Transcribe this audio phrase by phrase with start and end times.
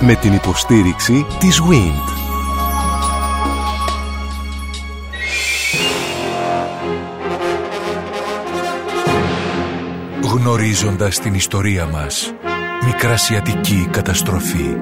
[0.00, 2.18] Με την υποστήριξη της WIND.
[10.22, 12.34] Γνωρίζοντας την ιστορία μας,
[12.84, 14.76] Μικρασιατική καταστροφή.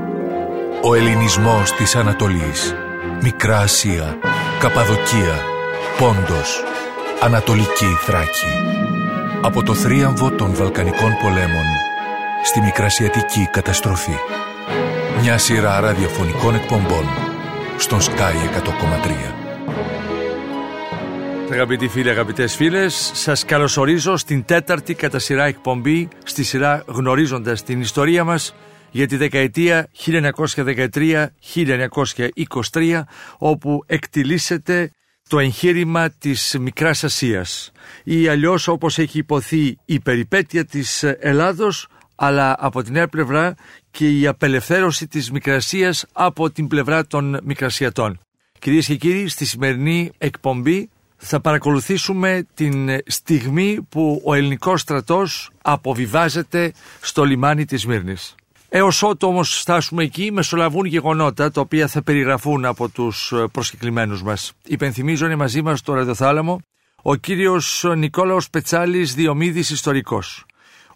[0.82, 2.74] Ο ελληνισμός της Ανατολής.
[3.22, 4.18] Μικρά Ασία,
[4.58, 5.42] Καπαδοκία,
[5.98, 6.62] Πόντος,
[7.20, 8.52] Ανατολική Θράκη.
[9.42, 11.64] Από το θρίαμβο των Βαλκανικών πολέμων
[12.44, 14.16] στη Μικρασιατική καταστροφή.
[15.20, 17.04] Μια σειρά ραδιοφωνικών εκπομπών
[17.78, 18.34] στον Sky
[21.48, 21.52] 100,3.
[21.52, 27.80] Αγαπητοί φίλοι, αγαπητές φίλες, σας καλωσορίζω στην τέταρτη κατά σειρά εκπομπή στη σειρά Γνωρίζοντας την
[27.80, 28.54] ιστορία μας
[28.90, 29.88] για τη δεκαετία
[32.74, 33.02] 1913-1923,
[33.38, 34.90] όπου εκτιλήσεται
[35.28, 37.72] το εγχείρημα της Μικράς Ασίας
[38.04, 43.54] ή αλλιώς όπως έχει υποθεί η περιπέτεια της Ελλάδος αλλά από την άλλη πλευρά
[43.90, 48.18] και η απελευθέρωση της Μικρασίας από την πλευρά των Μικρασιατών.
[48.58, 56.72] Κυρίες και κύριοι, στη σημερινή εκπομπή θα παρακολουθήσουμε την στιγμή που ο ελληνικός στρατός αποβιβάζεται
[57.00, 58.34] στο λιμάνι της Μύρνης.
[58.68, 64.52] Έως ότου όμως φτάσουμε εκεί μεσολαβούν γεγονότα τα οποία θα περιγραφούν από τους προσκεκλημένους μας.
[64.66, 66.60] Υπενθυμίζω είναι μαζί μας στο ραδιοθάλαμο
[67.02, 70.45] ο κύριος Νικόλαος Πετσάλης Διομήδης Ιστορικός.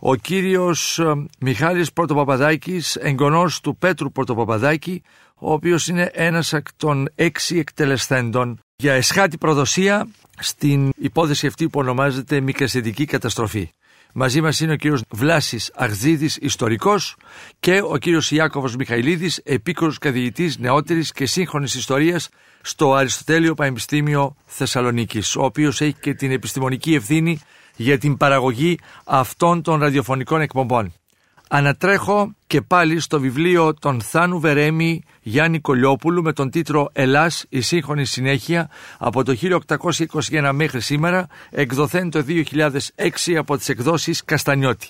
[0.03, 1.01] Ο κύριος
[1.39, 5.03] Μιχάλης Πρωτοπαπαδάκης, εγγονός του Πέτρου Πρωτοπαπαδάκη,
[5.35, 11.79] ο οποίος είναι ένας εκ των έξι εκτελεσθέντων για εσχάτη προδοσία στην υπόθεση αυτή που
[11.81, 13.71] ονομάζεται μικρασιατική καταστροφή.
[14.13, 17.17] Μαζί μας είναι ο κύριος Βλάσης Αγζίδης, ιστορικός
[17.61, 22.29] και ο κύριος Ιάκωβος Μιχαηλίδης, επίκορος καθηγητής νεότερης και σύγχρονης ιστορίας
[22.61, 27.41] στο Αριστοτέλειο Πανεπιστήμιο Θεσσαλονίκης, ο οποίος έχει και την επιστημονική ευθύνη
[27.77, 30.93] για την παραγωγή αυτών των ραδιοφωνικών εκπομπών.
[31.53, 37.61] Ανατρέχω και πάλι στο βιβλίο των Θάνου Βερέμι Γιάννη Κολιόπουλου με τον τίτλο «Ελλάς, η
[37.61, 39.37] σύγχρονη συνέχεια» από το
[40.31, 44.89] 1821 μέχρι σήμερα, εκδοθέν το 2006 από τις εκδόσεις Καστανιώτη.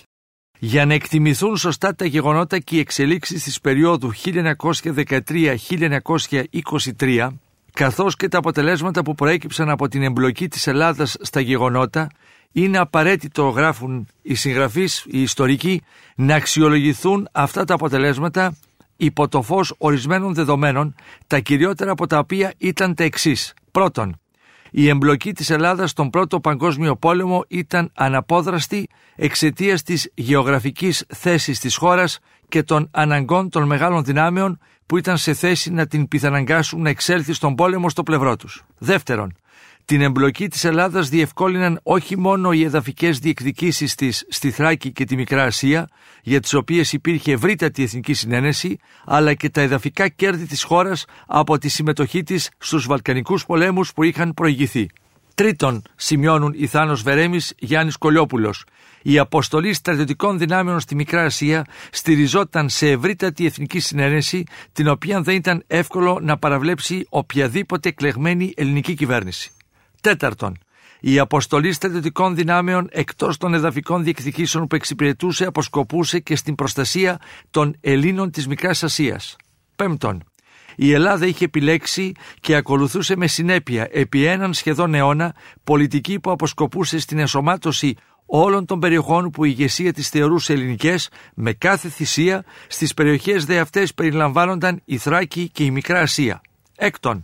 [0.59, 4.11] Για να εκτιμηθούν σωστά τα γεγονότα και οι εξελίξεις της περίοδου
[6.97, 7.27] 1913-1923,
[7.73, 12.09] καθώς και τα αποτελέσματα που προέκυψαν από την εμπλοκή της Ελλάδας στα γεγονότα,
[12.51, 15.81] είναι απαραίτητο, γράφουν οι συγγραφείς, οι ιστορικοί,
[16.15, 18.55] να αξιολογηθούν αυτά τα αποτελέσματα
[18.97, 20.95] υπό το φως ορισμένων δεδομένων,
[21.27, 23.53] τα κυριότερα από τα οποία ήταν τα εξής.
[23.71, 24.15] Πρώτον,
[24.71, 31.75] η εμπλοκή της Ελλάδας στον Πρώτο Παγκόσμιο Πόλεμο ήταν αναπόδραστη εξαιτίας της γεωγραφικής θέσης της
[31.75, 32.19] χώρας
[32.49, 37.33] και των αναγκών των μεγάλων δυνάμεων που ήταν σε θέση να την πιθαναγκάσουν να εξέλθει
[37.33, 38.63] στον πόλεμο στο πλευρό τους.
[38.77, 39.35] Δεύτερον,
[39.91, 45.15] την εμπλοκή της Ελλάδας διευκόλυναν όχι μόνο οι εδαφικές διεκδικήσεις της στη Θράκη και τη
[45.15, 45.89] Μικρά Ασία,
[46.23, 51.57] για τις οποίες υπήρχε ευρύτατη εθνική συνένεση, αλλά και τα εδαφικά κέρδη της χώρας από
[51.57, 54.87] τη συμμετοχή της στους Βαλκανικούς πολέμους που είχαν προηγηθεί.
[55.35, 58.63] Τρίτον, σημειώνουν οι Θάνος Βερέμης Γιάννης Κολιόπουλος,
[59.01, 65.35] η αποστολή στρατιωτικών δυνάμεων στη Μικρά Ασία στηριζόταν σε ευρύτατη εθνική συνένεση, την οποία δεν
[65.35, 69.51] ήταν εύκολο να παραβλέψει οποιαδήποτε εκλεγμένη ελληνική κυβέρνηση.
[70.01, 70.57] Τέταρτον,
[70.99, 77.19] η αποστολή στρατιωτικών δυνάμεων εκτός των εδαφικών διεκδικήσεων που εξυπηρετούσε αποσκοπούσε και στην προστασία
[77.49, 79.35] των Ελλήνων της Μικράς Ασίας.
[79.75, 80.23] Πέμπτον,
[80.75, 86.99] η Ελλάδα είχε επιλέξει και ακολουθούσε με συνέπεια επί έναν σχεδόν αιώνα πολιτική που αποσκοπούσε
[86.99, 87.95] στην ενσωμάτωση
[88.25, 93.59] όλων των περιοχών που η ηγεσία της θεωρούσε ελληνικές με κάθε θυσία στις περιοχές δε
[93.59, 96.41] αυτές περιλαμβάνονταν η Θράκη και η Μικρά Ασία.
[96.77, 97.23] Έκτον,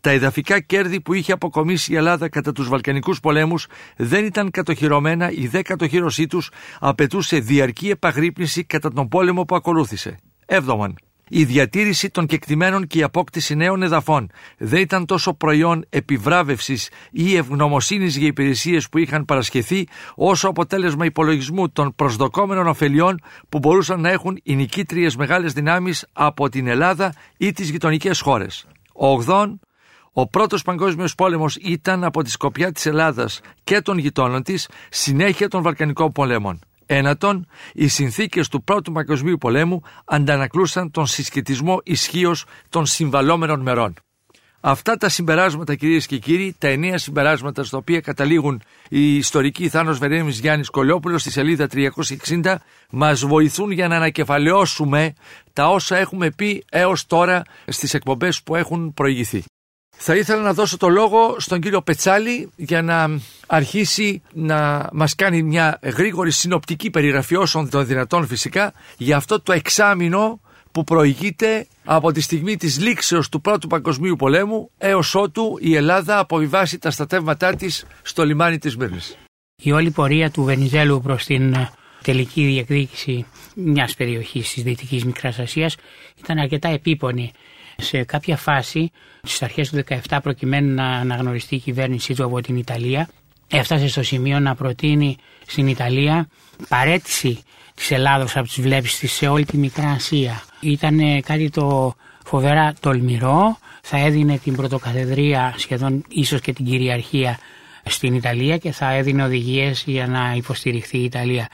[0.00, 3.66] τα εδαφικά κέρδη που είχε αποκομίσει η Ελλάδα κατά τους Βαλκανικούς πολέμους
[3.96, 6.50] δεν ήταν κατοχυρωμένα, η δε κατοχύρωσή τους
[6.80, 10.16] απαιτούσε διαρκή επαγρύπνηση κατά τον πόλεμο που ακολούθησε.
[10.46, 10.94] Έβδομον,
[11.28, 17.36] η διατήρηση των κεκτημένων και η απόκτηση νέων εδαφών δεν ήταν τόσο προϊόν επιβράβευσης ή
[17.36, 24.10] ευγνωμοσύνης για υπηρεσίες που είχαν παρασχεθεί όσο αποτέλεσμα υπολογισμού των προσδοκόμενων ωφελιών που μπορούσαν να
[24.10, 28.66] έχουν οι νικήτριες μεγάλες δυνάμεις από την Ελλάδα ή τις γειτονικές χώρες.
[28.92, 29.60] Ογδόν,
[30.20, 35.48] ο πρώτος παγκόσμιος πόλεμος ήταν από τη σκοπιά της Ελλάδας και των γειτόνων της συνέχεια
[35.48, 36.60] των Βαλκανικών πολέμων.
[36.86, 43.94] Ένατον, οι συνθήκες του Πρώτου Παγκοσμίου Πολέμου αντανακλούσαν τον συσχετισμό ισχύως των συμβαλόμενων μερών.
[44.60, 49.98] Αυτά τα συμπεράσματα κυρίες και κύριοι, τα εννέα συμπεράσματα στα οποία καταλήγουν οι ιστορικοί Θάνος
[49.98, 52.54] Βερέμις Γιάννης Κολιόπουλος στη σελίδα 360
[52.90, 55.14] μας βοηθούν για να ανακεφαλαιώσουμε
[55.52, 59.44] τα όσα έχουμε πει έως τώρα στις εκπομπές που έχουν προηγηθεί.
[60.00, 65.42] Θα ήθελα να δώσω το λόγο στον κύριο Πετσάλη για να αρχίσει να μας κάνει
[65.42, 70.40] μια γρήγορη συνοπτική περιγραφή όσων των δυνατών φυσικά για αυτό το εξάμεινο
[70.72, 76.18] που προηγείται από τη στιγμή της λήξεως του Πρώτου Παγκοσμίου Πολέμου έως ότου η Ελλάδα
[76.18, 79.16] αποβιβάσει τα στατεύματά της στο λιμάνι της Μύρνης.
[79.62, 81.70] Η όλη πορεία του Βενιζέλου προς την ε,
[82.02, 85.76] τελική διεκδίκηση μιας περιοχής της Δυτικής Μικράς Ασίας
[86.18, 87.32] ήταν αρκετά επίπονη.
[87.82, 88.90] Σε κάποια φάση,
[89.22, 93.08] στις αρχές του 17 προκειμένου να αναγνωριστεί η κυβέρνησή του από την Ιταλία,
[93.48, 95.16] έφτασε στο σημείο να προτείνει
[95.46, 96.28] στην Ιταλία
[96.68, 97.42] παρέτηση
[97.74, 100.42] της Ελλάδος από τις βλέψεις της σε όλη τη Μικρά Ασία.
[100.60, 101.94] Ήταν κάτι το
[102.24, 107.38] φοβερά τολμηρό, θα έδινε την πρωτοκαθεδρία σχεδόν ίσως και την κυριαρχία
[107.84, 111.48] στην Ιταλία και θα έδινε οδηγίες για να υποστηριχθεί η Ιταλία.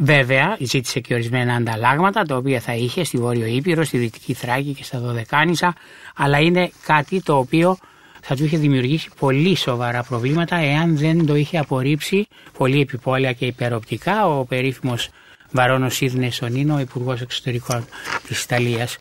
[0.00, 4.72] Βέβαια, ζήτησε και ορισμένα ανταλλάγματα τα οποία θα είχε στη Βόρειο Ήπειρο, στη Δυτική Θράκη
[4.72, 5.74] και στα Δωδεκάνησα,
[6.16, 7.78] αλλά είναι κάτι το οποίο
[8.22, 12.28] θα του είχε δημιουργήσει πολύ σοβαρά προβλήματα εάν δεν το είχε απορρίψει
[12.58, 15.08] πολύ επιπόλαια και υπεροπτικά ο περίφημος
[15.50, 17.84] Βαρόνος Σίδνε Σονίνο, ο Υπουργός Εξωτερικών
[18.26, 18.98] της Ιταλίας,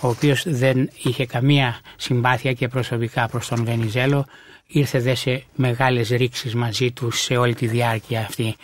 [0.00, 4.26] ο οποίος δεν είχε καμία συμπάθεια και προσωπικά προς τον Βενιζέλο,
[4.66, 8.56] ήρθε δε σε μεγάλες ρήξεις μαζί του σε όλη τη διάρκεια αυτή.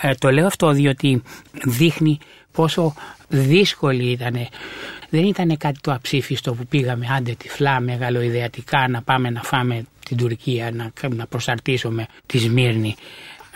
[0.00, 1.22] Ε, το λέω αυτό διότι
[1.64, 2.18] δείχνει
[2.52, 2.94] πόσο
[3.28, 4.48] δύσκολη ήταν.
[5.10, 10.16] Δεν ήταν κάτι το αψήφιστο που πήγαμε άντε τυφλά μεγαλοειδεατικά να πάμε να φάμε την
[10.16, 12.94] Τουρκία, να, να προσαρτήσουμε τη Σμύρνη.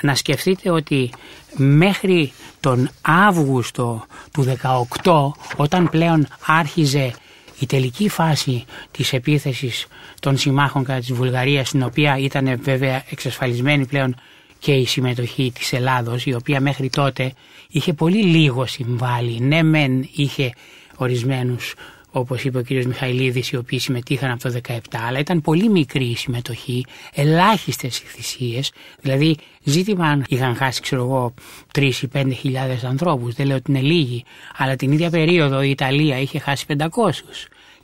[0.01, 1.11] Να σκεφτείτε ότι
[1.57, 4.57] μέχρι τον Αύγουστο του
[5.03, 7.15] 18 όταν πλέον άρχιζε
[7.59, 9.87] η τελική φάση της επίθεσης
[10.21, 14.17] των συμμάχων κατά της Βουλγαρίας στην οποία ήταν βέβαια εξασφαλισμένη πλέον
[14.61, 17.33] και η συμμετοχή της Ελλάδος η οποία μέχρι τότε
[17.69, 19.41] είχε πολύ λίγο συμβάλει.
[19.41, 20.53] Ναι μεν είχε
[20.97, 21.75] ορισμένους
[22.11, 26.05] όπως είπε ο κύριος Μιχαηλίδης οι οποίοι συμμετείχαν από το 17 αλλά ήταν πολύ μικρή
[26.05, 26.85] η συμμετοχή,
[27.15, 31.35] ελάχιστες οι θυσίες δηλαδή ζήτημα αν είχαν χάσει ξέρω εγώ
[31.79, 34.25] 3 ή 5 χιλιάδες ανθρώπους δεν λέω ότι είναι λίγοι
[34.57, 36.87] αλλά την ίδια περίοδο η Ιταλία είχε χάσει 500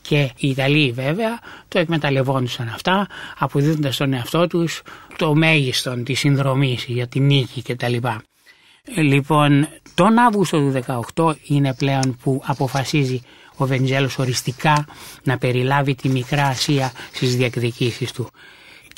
[0.06, 1.38] και οι Ιταλοί βέβαια
[1.68, 3.06] το εκμεταλλευόντουσαν αυτά
[3.38, 4.82] αποδίδοντας στον εαυτό τους
[5.16, 7.94] το μέγιστο της συνδρομής για την νίκη κτλ.
[8.96, 13.20] Λοιπόν, τον Αύγουστο του 18 είναι πλέον που αποφασίζει
[13.56, 14.86] ο Βενιζέλος οριστικά
[15.22, 18.28] να περιλάβει τη Μικρά Ασία στις διεκδικήσεις του.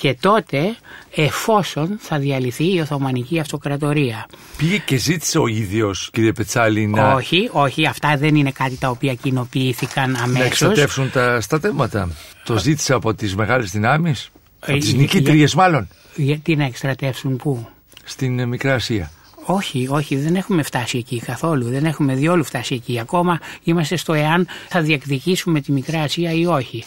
[0.01, 0.77] Και τότε
[1.15, 4.27] εφόσον θα διαλυθεί η Οθωμανική Αυτοκρατορία.
[4.57, 7.15] Πήγε και ζήτησε ο ίδιος κύριε Πετσάλη να...
[7.15, 10.39] Όχι, όχι, αυτά δεν είναι κάτι τα οποία κοινοποιήθηκαν αμέσως.
[10.39, 12.11] Να εξωτεύσουν τα στατεύματα.
[12.45, 14.31] Το ζήτησε από τις μεγάλες δυνάμεις,
[14.61, 15.89] από ε, τις νικήτριες μάλλον.
[16.15, 17.69] Γιατί να εξτρατεύσουν πού;
[18.05, 19.11] Στην Μικρά Ασία.
[19.45, 21.69] Όχι, όχι, δεν έχουμε φτάσει εκεί καθόλου.
[21.69, 22.99] Δεν έχουμε διόλου φτάσει εκεί.
[22.99, 26.85] Ακόμα είμαστε στο εάν θα διεκδικήσουμε τη Μικρά Ασία ή όχι.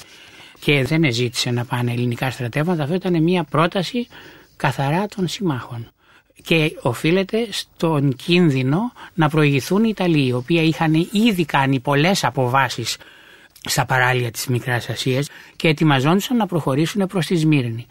[0.63, 2.83] Και δεν ζήτησε να πάνε ελληνικά στρατεύματα.
[2.83, 4.07] Αυτό ήταν μια πρόταση
[4.55, 5.91] καθαρά των συμμάχων.
[6.43, 12.97] Και οφείλεται στον κίνδυνο να προηγηθούν οι Ιταλοί, οι οποίοι είχαν ήδη κάνει πολλές αποβάσεις
[13.63, 17.85] στα παράλια της Μικράς Ασίας και ετοιμαζόντουσαν να προχωρήσουν προς τη Σμύρνη.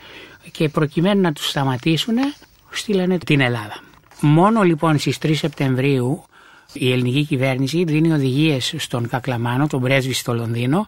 [0.51, 2.17] Και προκειμένου να τους σταματήσουν
[2.71, 3.81] στείλανε την Ελλάδα.
[4.21, 6.25] Μόνο λοιπόν στις 3 Σεπτεμβρίου
[6.73, 10.87] η ελληνική κυβέρνηση δίνει οδηγίες στον Κακλαμάνο, τον πρέσβη στο Λονδίνο,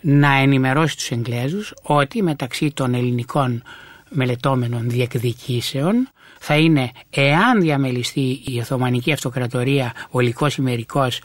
[0.00, 3.62] να ενημερώσει τους Εγγλέζους ότι μεταξύ των ελληνικών
[4.08, 6.08] μελετώμενων διεκδικήσεων
[6.38, 11.20] θα είναι εάν διαμελιστεί η Οθωμανική Αυτοκρατορία ολικός ημερικός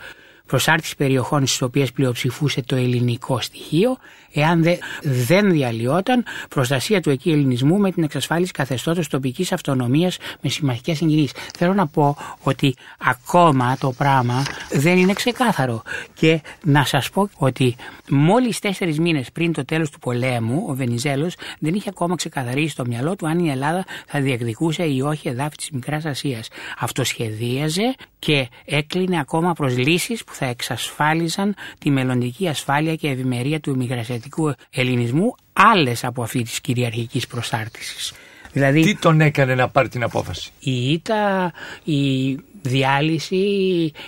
[0.45, 3.97] προσάρτηση περιοχών στις οποίες πλειοψηφούσε το ελληνικό στοιχείο
[4.33, 10.49] εάν δε, δεν διαλυόταν προστασία του εκεί ελληνισμού με την εξασφάλιση καθεστώτος τοπικής αυτονομίας με
[10.49, 11.31] συμμαχικές συγκινήσεις.
[11.57, 15.81] Θέλω να πω ότι ακόμα το πράγμα δεν είναι ξεκάθαρο
[16.13, 17.75] και να σας πω ότι
[18.09, 22.85] μόλις τέσσερις μήνες πριν το τέλος του πολέμου ο Βενιζέλος δεν είχε ακόμα ξεκαθαρίσει στο
[22.85, 26.47] μυαλό του αν η Ελλάδα θα διεκδικούσε ή όχι εδάφη της Μικράς Ασίας.
[26.79, 33.59] Αυτό σχεδίαζε και έκλεινε ακόμα προς λύσεις που θα εξασφάλιζαν τη μελλοντική ασφάλεια και ευημερία
[33.59, 38.13] του ημιγρασιατικού ελληνισμού άλλες από αυτή της κυριαρχικής προσάρτησης.
[38.51, 41.53] Δηλαδή, Τι τον έκανε να πάρει την απόφαση; Η ήττα,
[41.83, 43.35] η διάλυση,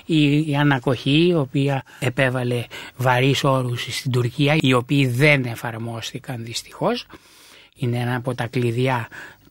[0.05, 2.63] η, η ανακοχή η οποία επέβαλε
[2.95, 7.05] βαρύς όρους στην Τουρκία οι οποίοι δεν εφαρμόστηκαν δυστυχώς
[7.77, 9.07] είναι ένα από τα κλειδιά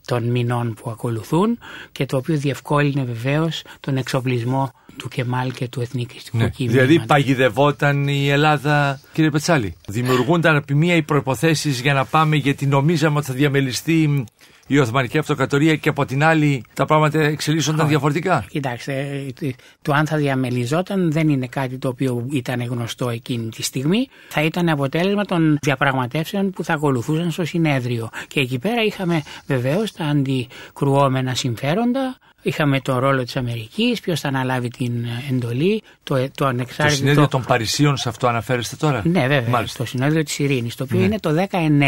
[0.07, 1.59] των μηνών που ακολουθούν
[1.91, 6.49] και το οποίο διευκόλυνε βεβαίως τον εξοπλισμό του Κεμάλ και του εθνικιστικού ναι.
[6.57, 9.75] Δηλαδή παγιδευόταν η Ελλάδα, κύριε Πετσάλη.
[9.87, 14.25] Δημιουργούνταν από μία οι προποθέσει για να πάμε γιατί νομίζαμε ότι θα διαμελιστεί
[14.67, 18.45] η Οθωμανική Αυτοκρατορία και από την άλλη τα πράγματα εξελίσσονταν διαφορετικά.
[18.49, 19.25] Κοιτάξτε,
[19.81, 24.07] το αν θα διαμελιζόταν δεν είναι κάτι το οποίο ήταν γνωστό εκείνη τη στιγμή.
[24.29, 28.09] Θα ήταν αποτέλεσμα των διαπραγματεύσεων που θα ακολουθούσαν στο συνέδριο.
[28.27, 34.27] Και εκεί πέρα είχαμε βεβαίως τα αντικρουόμενα συμφέροντα Είχαμε τον ρόλο της Αμερικής, ποιος θα
[34.27, 36.89] αναλάβει την εντολή, το, το ανεξάρτητο...
[36.89, 39.77] Το συνέδριο των Παρισίων σε αυτό αναφέρεστε τώρα; Ναι βέβαια, Μάλιστα.
[39.77, 41.05] το συνέδριο της Ειρήνης, το οποίο ναι.
[41.05, 41.81] είναι το 19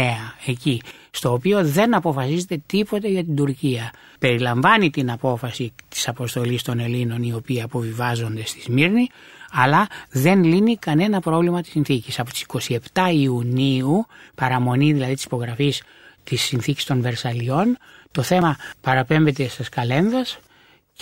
[0.46, 3.90] εκεί, στο οποίο δεν αποφασίζεται τίποτα για την Τουρκία.
[4.18, 9.08] Περιλαμβάνει την απόφαση της αποστολής των Ελλήνων οι οποίοι αποβιβάζονται στη Σμύρνη,
[9.52, 12.18] αλλά δεν λύνει κανένα πρόβλημα της συνθήκης.
[12.18, 12.46] Από τις
[12.92, 15.82] 27 Ιουνίου, παραμονή δηλαδή της υπογραφής
[16.24, 17.76] της συνθήκης των Βερσαλιών,
[18.10, 20.38] το θέμα παραπέμπεται στις καλένδας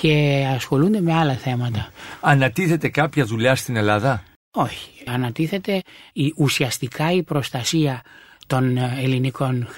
[0.01, 1.91] και ασχολούνται με άλλα θέματα.
[2.21, 4.91] Ανατίθεται κάποια δουλειά στην Ελλάδα; Όχι.
[5.07, 8.03] Ανατίθεται η, ουσιαστικά η προστασία
[8.49, 9.69] των ελληνικών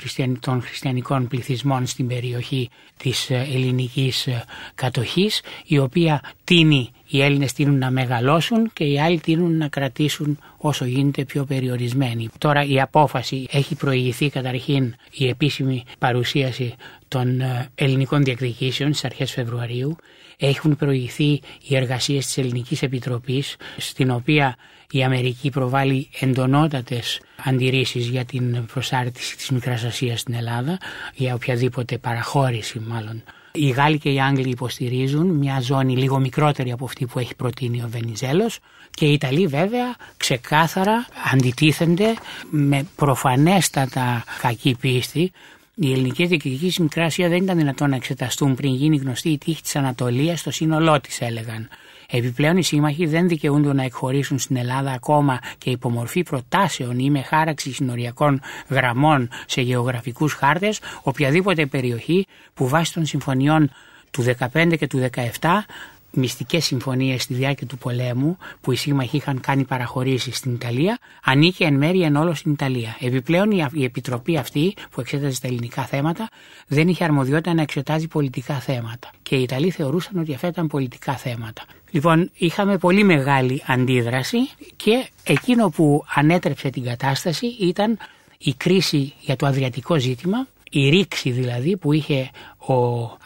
[0.40, 4.28] των χριστιανικών πληθυσμών στην περιοχή της ελληνικής
[4.74, 10.38] κατοχής η οποία τίνει οι Έλληνες τείνουν να μεγαλώσουν και οι άλλοι τείνουν να κρατήσουν
[10.56, 12.28] όσο γίνεται πιο περιορισμένοι.
[12.38, 16.74] Τώρα η απόφαση έχει προηγηθεί καταρχήν η επίσημη παρουσίαση
[17.10, 17.42] των
[17.74, 19.96] ελληνικών διεκδικήσεων στις αρχές Φεβρουαρίου.
[20.36, 24.56] Έχουν προηγηθεί οι εργασίες της Ελληνικής Επιτροπής στην οποία
[24.90, 30.78] η Αμερική προβάλλει εντονότατες αντιρρήσεις για την προσάρτηση της Μικράς Ασίας στην Ελλάδα,
[31.14, 33.22] για οποιαδήποτε παραχώρηση μάλλον.
[33.52, 37.82] Οι Γάλλοι και οι Άγγλοι υποστηρίζουν μια ζώνη λίγο μικρότερη από αυτή που έχει προτείνει
[37.82, 38.58] ο Βενιζέλος
[38.90, 42.14] και οι Ιταλοί βέβαια ξεκάθαρα αντιτίθενται
[42.50, 45.32] με προφανέστατα κακή πίστη
[45.74, 49.62] οι ελληνικές διεκδικήσει Μικράς Ασία δεν ήταν δυνατόν να εξεταστούν πριν γίνει γνωστή η τύχη
[49.62, 51.68] της Ανατολίας στο σύνολό της, έλεγαν.
[52.10, 57.22] Επιπλέον οι σύμμαχοι δεν δικαιούνται να εκχωρήσουν στην Ελλάδα ακόμα και υπομορφή προτάσεων ή με
[57.22, 63.70] χάραξη συνοριακών γραμμών σε γεωγραφικούς χάρτες οποιαδήποτε περιοχή που βάσει των συμφωνιών
[64.10, 65.08] του 15 και του
[65.40, 65.48] 17
[66.12, 71.64] μυστικές συμφωνίες στη διάρκεια του πολέμου που οι σύμμαχοι είχαν κάνει παραχωρήσεις στην Ιταλία ανήκε
[71.64, 72.96] εν μέρει εν όλο στην Ιταλία.
[73.00, 76.28] Επιπλέον η επιτροπή αυτή που εξέταζε τα ελληνικά θέματα
[76.66, 81.16] δεν είχε αρμοδιότητα να εξετάζει πολιτικά θέματα και οι Ιταλοί θεωρούσαν ότι αυτά ήταν πολιτικά
[81.16, 81.62] θέματα.
[81.90, 84.38] Λοιπόν είχαμε πολύ μεγάλη αντίδραση
[84.76, 87.98] και εκείνο που ανέτρεψε την κατάσταση ήταν
[88.38, 92.74] η κρίση για το αδριατικό ζήτημα η ρήξη δηλαδή που είχε ο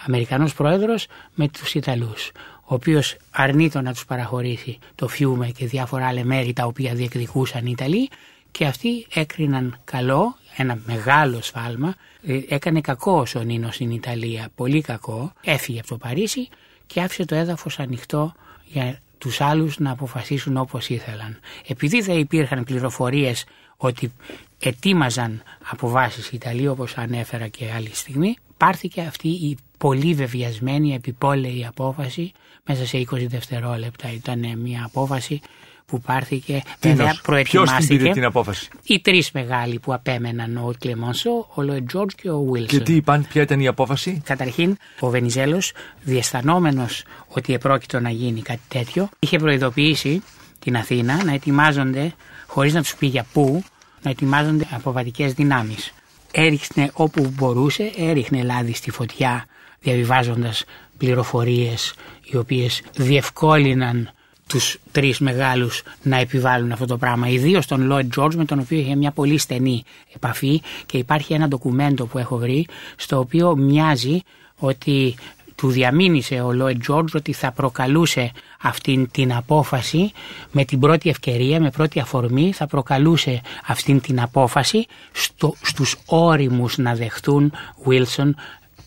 [0.07, 2.31] Αμερικανός πρόεδρος με τους Ιταλούς
[2.64, 7.66] ο οποίος αρνείτο να τους παραχωρήσει το Φιούμε και διάφορα άλλα μέρη τα οποία διεκδικούσαν
[7.66, 8.09] οι Ιταλοί
[8.50, 11.94] και αυτοί έκριναν καλό, ένα μεγάλο σφάλμα,
[12.26, 16.49] ε, έκανε κακό ο Νίνο στην Ιταλία, πολύ κακό, έφυγε από το Παρίσι
[16.87, 21.38] και άφησε το έδαφος ανοιχτό για τους άλλους να αποφασίσουν όπως ήθελαν.
[21.66, 23.44] Επειδή δεν υπήρχαν πληροφορίες
[23.76, 24.12] ότι
[24.59, 31.66] ετοίμαζαν αποβάσεις οι Ιταλοί όπως ανέφερα και άλλη στιγμή, πάρθηκε αυτή η πολύ βεβαιασμένη επιπόλαιη
[31.66, 32.33] απόφαση
[32.66, 34.12] μέσα σε 20 δευτερόλεπτα.
[34.12, 35.40] Ήταν μια απόφαση
[35.87, 37.97] που πάρθηκε, βέβαια προετοιμάστηκε.
[37.97, 42.40] Ποιος την απόφαση; Οι τρεις μεγάλοι που απέμεναν, ο Κλεμόνσο, ο Λόι Τζόρτζ και ο
[42.42, 42.78] Βίλσον.
[42.78, 48.42] Και τι είπαν, ποια ήταν η απόφαση; Καταρχήν, ο Βενιζέλος, διαισθανόμενος ότι επρόκειτο να γίνει
[48.42, 50.23] κάτι τέτοιο, είχε προειδοποιήσει
[50.59, 52.12] την Αθήνα να ετοιμάζονται,
[52.47, 53.64] χωρίς να τους πει για πού,
[54.02, 55.92] να ετοιμάζονται αποβατικές δυνάμεις.
[56.33, 59.47] Έριχνε όπου μπορούσε, έριχνε λάδι στη φωτιά
[59.80, 60.64] διαβιβάζοντας
[60.99, 61.94] πληροφορίες
[62.25, 64.11] οι οποίες διευκόλυναν
[64.47, 67.28] τους τρεις μεγάλους να επιβάλλουν αυτό το πράγμα.
[67.28, 71.49] Ιδίως τον Lloyd George με τον οποίο είχε μια πολύ στενή επαφή και υπάρχει ένα
[71.49, 72.66] ντοκουμέντο που έχω βρει
[72.97, 74.21] στο οποίο μοιάζει
[74.59, 75.14] ότι
[75.54, 80.12] του διαμήνυσε ο Lloyd George ότι θα προκαλούσε αυτήν την απόφαση
[80.50, 86.78] με την πρώτη ευκαιρία, με πρώτη αφορμή θα προκαλούσε αυτήν την απόφαση στο, στους όριμους
[86.78, 87.52] να δεχτούν
[87.87, 88.31] Wilson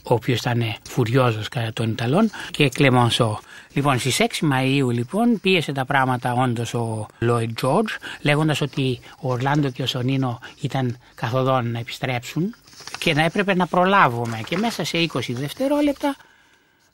[0.07, 3.39] ο οποίος ήταν φουριόζος κατά των Ιταλών και Κλεμονσό.
[3.73, 9.31] Λοιπόν, στις 6 Μαου λοιπόν πίεσε τα πράγματα όντως ο Λόιτ Τζόρτζ, λέγοντας ότι ο
[9.31, 12.55] Ορλάντο και ο Σονίνο ήταν καθοδόν να επιστρέψουν
[12.97, 14.41] και να έπρεπε να προλάβουμε.
[14.47, 16.15] Και μέσα σε 20 δευτερόλεπτα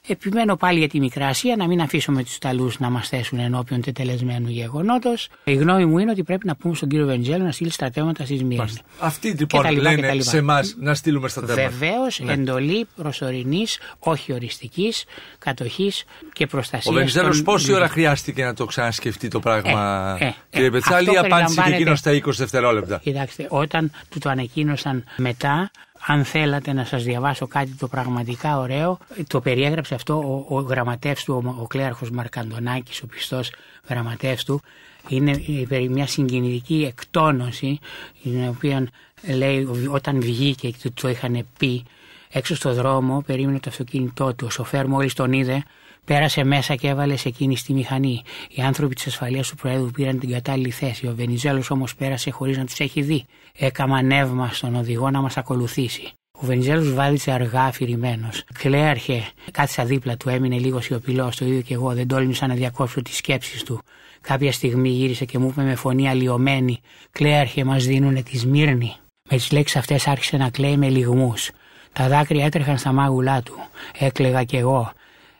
[0.07, 3.81] Επιμένω πάλι για τη Μικρά Ασία να μην αφήσουμε τους Ιταλούς να μας θέσουν ενώπιον
[3.81, 5.29] τετελεσμένου γεγονότος.
[5.43, 8.37] Η γνώμη μου είναι ότι πρέπει να πούμε στον κύριο Βεντζέλο να στείλει στρατεύματα στη
[8.37, 8.73] Σμύρνη.
[8.99, 11.69] Αυτοί λοιπόν λένε σε εμάς να στείλουμε στρατεύματα.
[11.69, 12.33] Βεβαίως, ναι.
[12.33, 15.05] εντολή προσωρινής, όχι οριστικής,
[15.39, 16.95] κατοχής και προστασίας.
[16.95, 21.17] Ο Βεντζέλο πόση ώρα χρειάστηκε να το ξανασκεφτεί το πράγμα, ε, ε, ε κύριε Πετσάλη,
[21.17, 25.71] απάντησε και εκείνος στα 20 δευτερόλεπτα; Κοιτάξτε, όταν του το ανακοίνωσαν μετά,
[26.05, 31.23] αν θέλατε να σας διαβάσω κάτι το πραγματικά ωραίο, το περιέγραψε αυτό ο, ο γραμματεύς
[31.23, 33.51] του, ο, ο κλέαρχος Μαρκαντονάκης, ο πιστός
[33.89, 34.61] γραμματεύς του.
[35.07, 35.41] Είναι
[35.89, 37.79] μια συγκινητική εκτόνωση,
[38.23, 38.87] την οποία
[39.33, 41.83] λέει όταν βγήκε και το είχαν πει,
[42.29, 44.45] έξω στο δρόμο περίμενε το αυτοκίνητό του.
[44.47, 45.63] Ο σοφέρ μόλις τον είδε,
[46.05, 48.21] Πέρασε μέσα και έβαλε σε εκείνη στη μηχανή.
[48.49, 51.07] Οι άνθρωποι της ασφαλείας του Προέδρου πήραν την κατάλληλη θέση.
[51.07, 53.25] Ο Βενιζέλος όμως πέρασε χωρίς να τους έχει δει.
[53.57, 56.11] Έκαμα νεύμα στον οδηγό να μας ακολουθήσει.
[56.31, 58.43] Ο Βενιζέλος βάδισε αργά αφηρημένος.
[58.59, 63.01] Κλέαρχε, κάθισα δίπλα του, έμεινε λίγο σιωπηλός, το ίδιο και εγώ, δεν τόλμησα να διακόψω
[63.01, 63.81] τις σκέψεις του.
[64.21, 66.79] Κάποια στιγμή γύρισε και μου είπε με φωνή αλλοιωμένη:
[67.11, 68.95] Κλέαρχε, μας δίνουνε τη Σμύρνη.
[69.29, 71.51] Με τις λέξεις αυτές άρχισε να κλαίει με λιγμούς.
[71.93, 73.55] Τα δάκρυα έτρεχαν στα μάγουλά του.
[73.99, 74.91] Έκλεγα κι εγώ.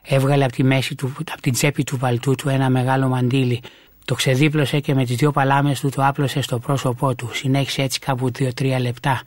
[0.06, 3.62] Έβγαλε από τη μέση του, από την τσέπη του παλτού του ένα μεγάλο μαντίλι.
[4.06, 7.30] Το ξεδίπλωσε και με τις δύο παλάμες του το άπλωσε στο πρόσωπό του.
[7.34, 9.22] Συνέχισε έτσι κάπου δύο-τρία λεπτά.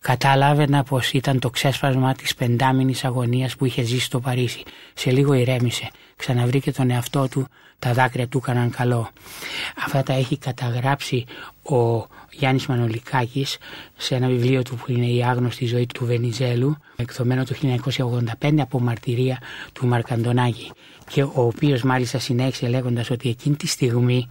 [0.00, 4.62] Κατάλαβαινα πως ήταν το ξέσπασμα της πεντάμινης αγωνίας που είχε ζήσει στο Παρίσι.
[4.94, 5.90] Σε λίγο ηρέμησε.
[6.16, 7.46] Ξαναβρήκε τον εαυτό του,
[7.78, 9.08] τα δάκρυα του έκαναν καλό.
[9.84, 11.24] Αυτά τα έχει καταγράψει
[11.62, 13.58] ο Γιάννης Μανολικάκης
[13.96, 17.54] σε ένα βιβλίο του που είναι η άγνωστη ζωή του Βενιζέλου εκδομένο το
[18.40, 19.38] 1985 από μαρτυρία
[19.72, 20.72] του Μαρκαντονάκη
[21.10, 24.28] και ο οποίος μάλιστα συνέχισε λέγοντας ότι εκείνη τη στιγμή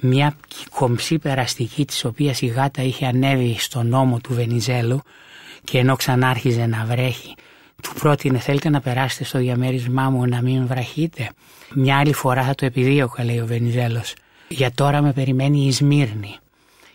[0.00, 0.36] μια
[0.70, 5.02] κομψή περαστική της οποίας η γάτα είχε ανέβει στον νόμο του Βενιζέλου
[5.64, 7.34] και ενώ ξανάρχιζε να βρέχει
[7.82, 11.30] του πρότεινε θέλετε να περάσετε στο διαμέρισμά μου να μην βραχείτε;
[11.74, 14.14] Μια άλλη φορά θα το επιδίωκα λέει ο Βενιζέλος.
[14.48, 16.36] Για τώρα με περιμένει η Σμύρνη.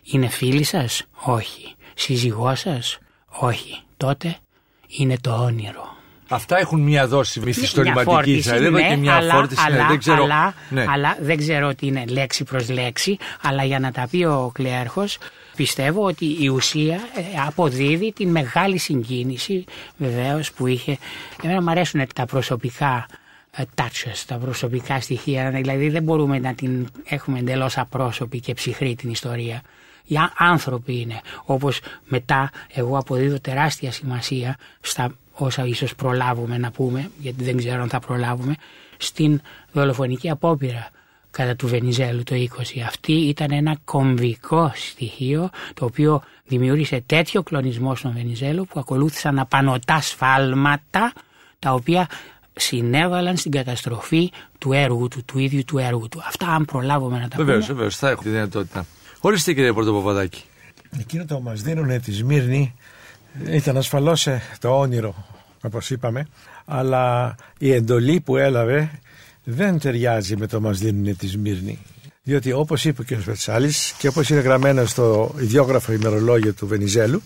[0.03, 1.75] Είναι φίλη σας; Όχι.
[1.93, 3.79] Σύζυγό σας; Όχι.
[3.97, 4.37] Τότε
[4.87, 5.90] είναι το όνειρο.
[6.33, 9.61] Αυτά έχουν μια δόση μυθιστορηματική, θα έλεγα, ναι, και μια αλλά, φόρτιση.
[9.65, 10.23] Αλλά, ναι, δεν ξέρω.
[10.23, 10.85] αλλά, ναι.
[10.87, 15.17] αλλά δεν ξέρω ότι είναι λέξη προς λέξη, αλλά για να τα πει ο κλέαρχος,
[15.55, 19.63] πιστεύω ότι η ουσία ε, αποδίδει την μεγάλη συγκίνηση
[19.97, 20.97] βεβαίως που είχε.
[21.43, 23.05] Εμένα μου αρέσουν τα προσωπικά
[23.51, 28.95] ε, touches, τα προσωπικά στοιχεία, δηλαδή δεν μπορούμε να την έχουμε εντελώς απρόσωπη και ψυχρή
[28.95, 29.61] την ιστορία.
[30.05, 36.71] Οι á- άνθρωποι είναι, όπως μετά εγώ αποδίδω τεράστια σημασία στα όσα ίσως προλάβουμε να
[36.71, 38.55] πούμε, γιατί δεν ξέρω αν θα προλάβουμε,
[38.97, 40.89] στην δολοφονική απόπειρα
[41.31, 42.79] κατά του Βενιζέλου το 20.
[42.87, 50.01] Αυτή ήταν ένα κομβικό στοιχείο το οποίο δημιούργησε τέτοιο κλονισμό στον Βενιζέλο που ακολούθησαν απανοτά
[50.01, 51.13] σφάλματα
[51.59, 52.09] τα οποία
[52.53, 56.21] συνέβαλαν στην καταστροφή του έργου του, του ίδιου του έργου του.
[56.27, 57.73] Αυτά αν προλάβουμε να τα Βεβαίως, πούμε.
[57.73, 58.85] βεβαίως, θα έχω τη δυνατότητα.
[59.19, 60.43] Ορίστε κύριε Πρωτοπαπαδάκη.
[60.99, 62.75] Εκείνο το μας δίνουν τη Σμύρνη
[63.49, 65.15] ήταν ασφαλώς ε, το όνειρο
[65.61, 66.27] όπως είπαμε
[66.65, 68.91] αλλά η εντολή που έλαβε
[69.43, 71.79] δεν ταιριάζει με το μας δίνουν τη Σμύρνη
[72.23, 73.23] διότι όπως είπε ο κ.
[73.23, 77.21] Πετσάλης και όπως είναι γραμμένο στο ιδιόγραφο ημερολόγιο του Βενιζέλου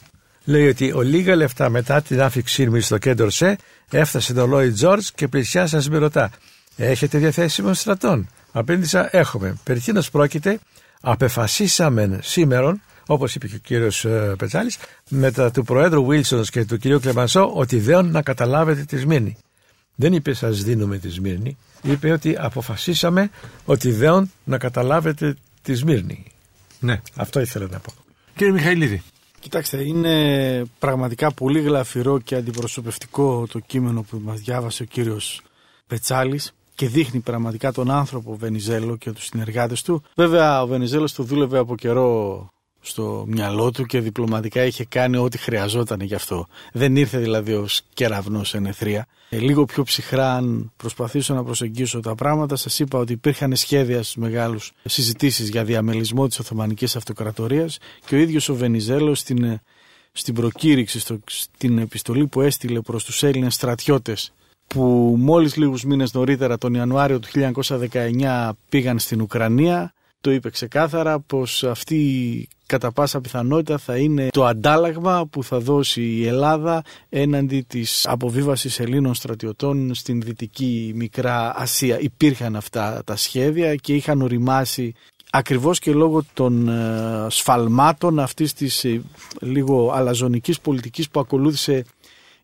[0.46, 3.58] λέει ότι ο λίγα λεφτά μετά την άφηξή μου στο κέντρο ΣΕ
[3.90, 6.32] έφτασε το Λόι Τζόρτζ και πλησιά σας με ρωτά
[6.76, 10.60] έχετε διαθέσιμο στρατών απέντησα έχουμε περί τίνος πρόκειται;
[11.02, 14.78] Απεφασίσαμε σήμερον όπως είπε και ο κύριος ε, Πετσάλης,
[15.10, 19.38] μετά του Προέδρου Βίλσονς και του κυρίου Κλεμανσό, ότι δεν να καταλάβετε τη Σμύρνη.
[19.96, 23.30] Δεν είπε σας δίνουμε τη Σμύρνη, είπε ότι αποφασίσαμε
[23.66, 26.26] ότι δεν να καταλάβετε τη Σμύρνη.
[26.80, 27.02] Ναι.
[27.16, 27.92] Αυτό ήθελα να πω.
[28.36, 29.04] Κύριε Μιχαηλίδη.
[29.40, 35.42] Κοιτάξτε, είναι πραγματικά πολύ γλαφυρό και αντιπροσωπευτικό το κείμενο που μας διάβασε ο κύριος
[35.88, 40.04] Πετσάλης και δείχνει πραγματικά τον άνθρωπο Βενιζέλο και τους συνεργάτες του.
[40.16, 42.50] Βέβαια, ο Βενιζέλος το δούλευε από καιρό
[42.88, 46.48] στο μυαλό του και διπλωματικά είχε κάνει ό,τι χρειαζόταν γι' αυτό.
[46.74, 49.08] Δεν ήρθε δηλαδή ως κεραυνός εν εθρία.
[49.30, 54.04] Ε, λίγο πιο ψυχρά αν προσπαθήσω να προσεγγίσω τα πράγματα σας είπα ότι υπήρχαν σχέδια
[54.04, 59.62] στους μεγάλους συζητήσεις για διαμελισμό της Οθωμανικής Αυτοκρατορίας και ο ίδιος ο Βενιζέλος στην, ε,
[60.12, 64.34] στην προκήρυξη, στο, στην επιστολή που έστειλε προς τους Έλληνες στρατιώτες
[64.68, 69.94] που μόλις λίγους μήνες νωρίτερα τον Ιανουάριο του 1919 πήγαν στην Ουκρανία
[70.26, 76.02] το είπε ξεκάθαρα πως αυτή κατά πάσα πιθανότητα θα είναι το αντάλλαγμα που θα δώσει
[76.02, 82.00] η Ελλάδα έναντι της αποβίβασης Ελλήνων στρατιωτών στην Δυτική Μικρά Ασία.
[82.00, 84.94] Υπήρχαν αυτά τα σχέδια και είχαν οριμάσει
[85.30, 89.02] ακριβώς και λόγω των ε, σφαλμάτων αυτής της ε,
[89.42, 91.86] λίγο αλαζονικής πολιτικής που ακολούθησε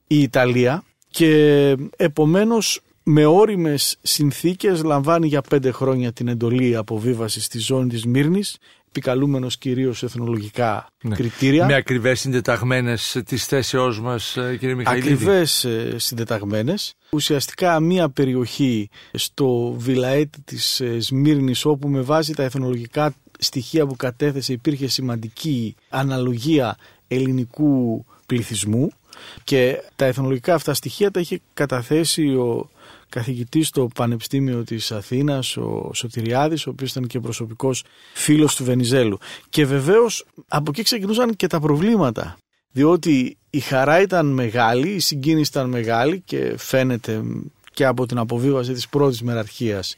[0.07, 7.59] η Ιταλία και επομένως με όριμες συνθήκες λαμβάνει για πέντε χρόνια την εντολή αποβίβασης στη
[7.59, 11.15] ζώνης της Μύρνης επικαλούμενος κυρίως εθνολογικά Ναι.
[11.15, 11.65] κριτήρια.
[11.65, 15.13] Με ακριβές συντεταγμένες της θέσεώς μας, κύριε Μιχαηλίδη.
[15.13, 16.93] Ακριβές ε, συντεταγμένες.
[17.11, 23.95] Ουσιαστικά μία περιοχή στο βιλαέτ της ε, Σμύρνης όπου με βάση τα εθνολογικά στοιχεία που
[23.95, 28.91] κατέθεσε υπήρχε σημαντική αναλογία ελληνικού πληθυσμού
[29.43, 32.69] και τα εθνολογικά αυτά στοιχεία τα είχε καταθέσει ο
[33.11, 39.17] καθηγητής στο Πανεπιστήμιο της Αθήνας, ο Σωτηριάδης, ο οποίος ήταν και προσωπικός φίλος του Βενιζέλου.
[39.49, 42.37] Και βεβαίως από εκεί ξεκινούσαν και τα προβλήματα.
[42.71, 47.21] Διότι η χαρά ήταν μεγάλη, η συγκίνηση ήταν μεγάλη και φαίνεται
[47.73, 49.95] και από την αποβίβαση της πρώτης μεραρχίας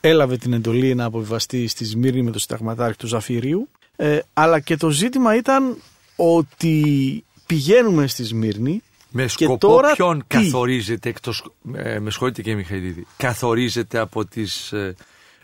[0.00, 3.68] έλαβε την εντολή να αποβιβαστεί στη Σμύρνη με το συνταγματάρχη του Ζαφυρίου.
[3.96, 5.76] Ε, αλλά και το ζήτημα ήταν
[6.16, 12.54] ότι πηγαίνουμε στη Σμύρνη Με σκοπό τώρα ποιον τι; καθορίζεται, εκτός, ε, με συγχωρείτε και
[12.54, 14.94] Μιχαηλίδη, καθορίζεται από τις ε,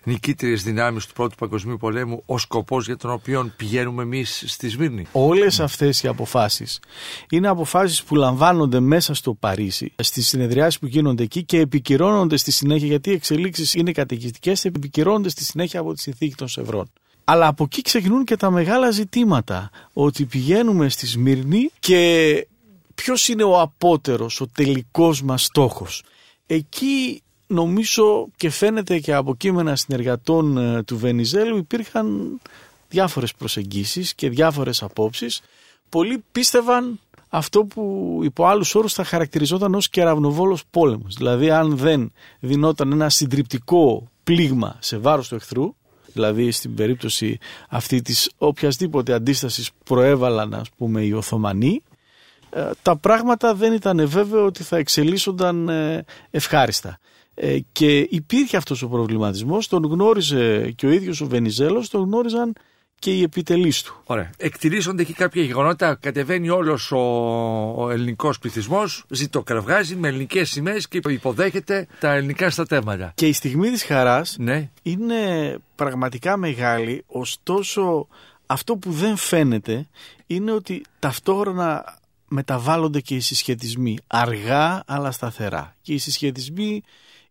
[0.05, 5.07] νικήτριες δυνάμεις του Πρώτου Παγκοσμίου Πολέμου ο σκοπός για τον οποίο πηγαίνουμε εμείς στη Σμύρνη;
[5.13, 6.81] Όλες αυτές οι αποφάσεις
[7.31, 12.51] είναι αποφάσεις που λαμβάνονται μέσα στο Παρίσι, στις συνεδριάσεις που γίνονται εκεί και επικυρώνονται στη
[12.53, 16.91] συνέχεια, γιατί οι εξελίξεις είναι καταιγιστικές, επικυρώνονται στη συνέχεια από τη συνθήκη των Σευρών.
[17.25, 22.47] Αλλά από εκεί ξεκινούν και τα μεγάλα ζητήματα, ότι πηγαίνουμε στη Σμύρνη και
[22.95, 26.03] ποιος είναι ο απότερος, ο τελικός μας στόχος.
[26.47, 32.39] Εκεί νομίζω και φαίνεται και από κείμενα συνεργατών ε, του Βενιζέλου υπήρχαν
[32.89, 35.41] διάφορες προσεγγίσεις και διάφορες απόψεις.
[35.89, 41.15] Πολλοί πίστευαν αυτό που υπό άλλους όρους θα χαρακτηριζόταν ως κεραυνοβόλος πόλεμος.
[41.15, 45.75] Δηλαδή αν δεν δινόταν ένα συντριπτικό πλήγμα σε βάρος του εχθρού,
[46.13, 51.94] δηλαδή στην περίπτωση αυτή της οποιασδήποτε αντίστασης προέβαλαν ας πούμε οι Οθωμανοί, ε,
[52.83, 56.99] τα πράγματα δεν ήταν βέβαιο ότι θα εξελίσσονταν ε, ευχάριστα.
[57.35, 62.53] Ε, Και υπήρχε αυτός ο προβληματισμός, τον γνώριζε και ο ίδιος ο Βενιζέλος, τον γνώριζαν
[62.99, 64.01] και οι επιτελείς του.
[64.05, 64.31] Ωραία.
[64.37, 66.99] Εκτιλήσονται εκεί κάποια γεγονότα, κατεβαίνει όλος ο,
[67.77, 73.13] ο ελληνικός πληθυσμός, ζητοκραυγάζει με ελληνικές σημαίες και υποδέχεται τα ελληνικά στρατεύματα.
[73.15, 75.17] Και η στιγμή της χαράς Ναι, είναι
[75.75, 78.09] πραγματικά μεγάλη, ωστόσο
[78.47, 79.87] αυτό που δεν φαίνεται
[80.27, 85.77] είναι ότι ταυτόχρονα μεταβάλλονται και οι συσχετισμοί, αργά αλλά σταθερά.
[85.83, 86.83] Και οι συσχετισμοί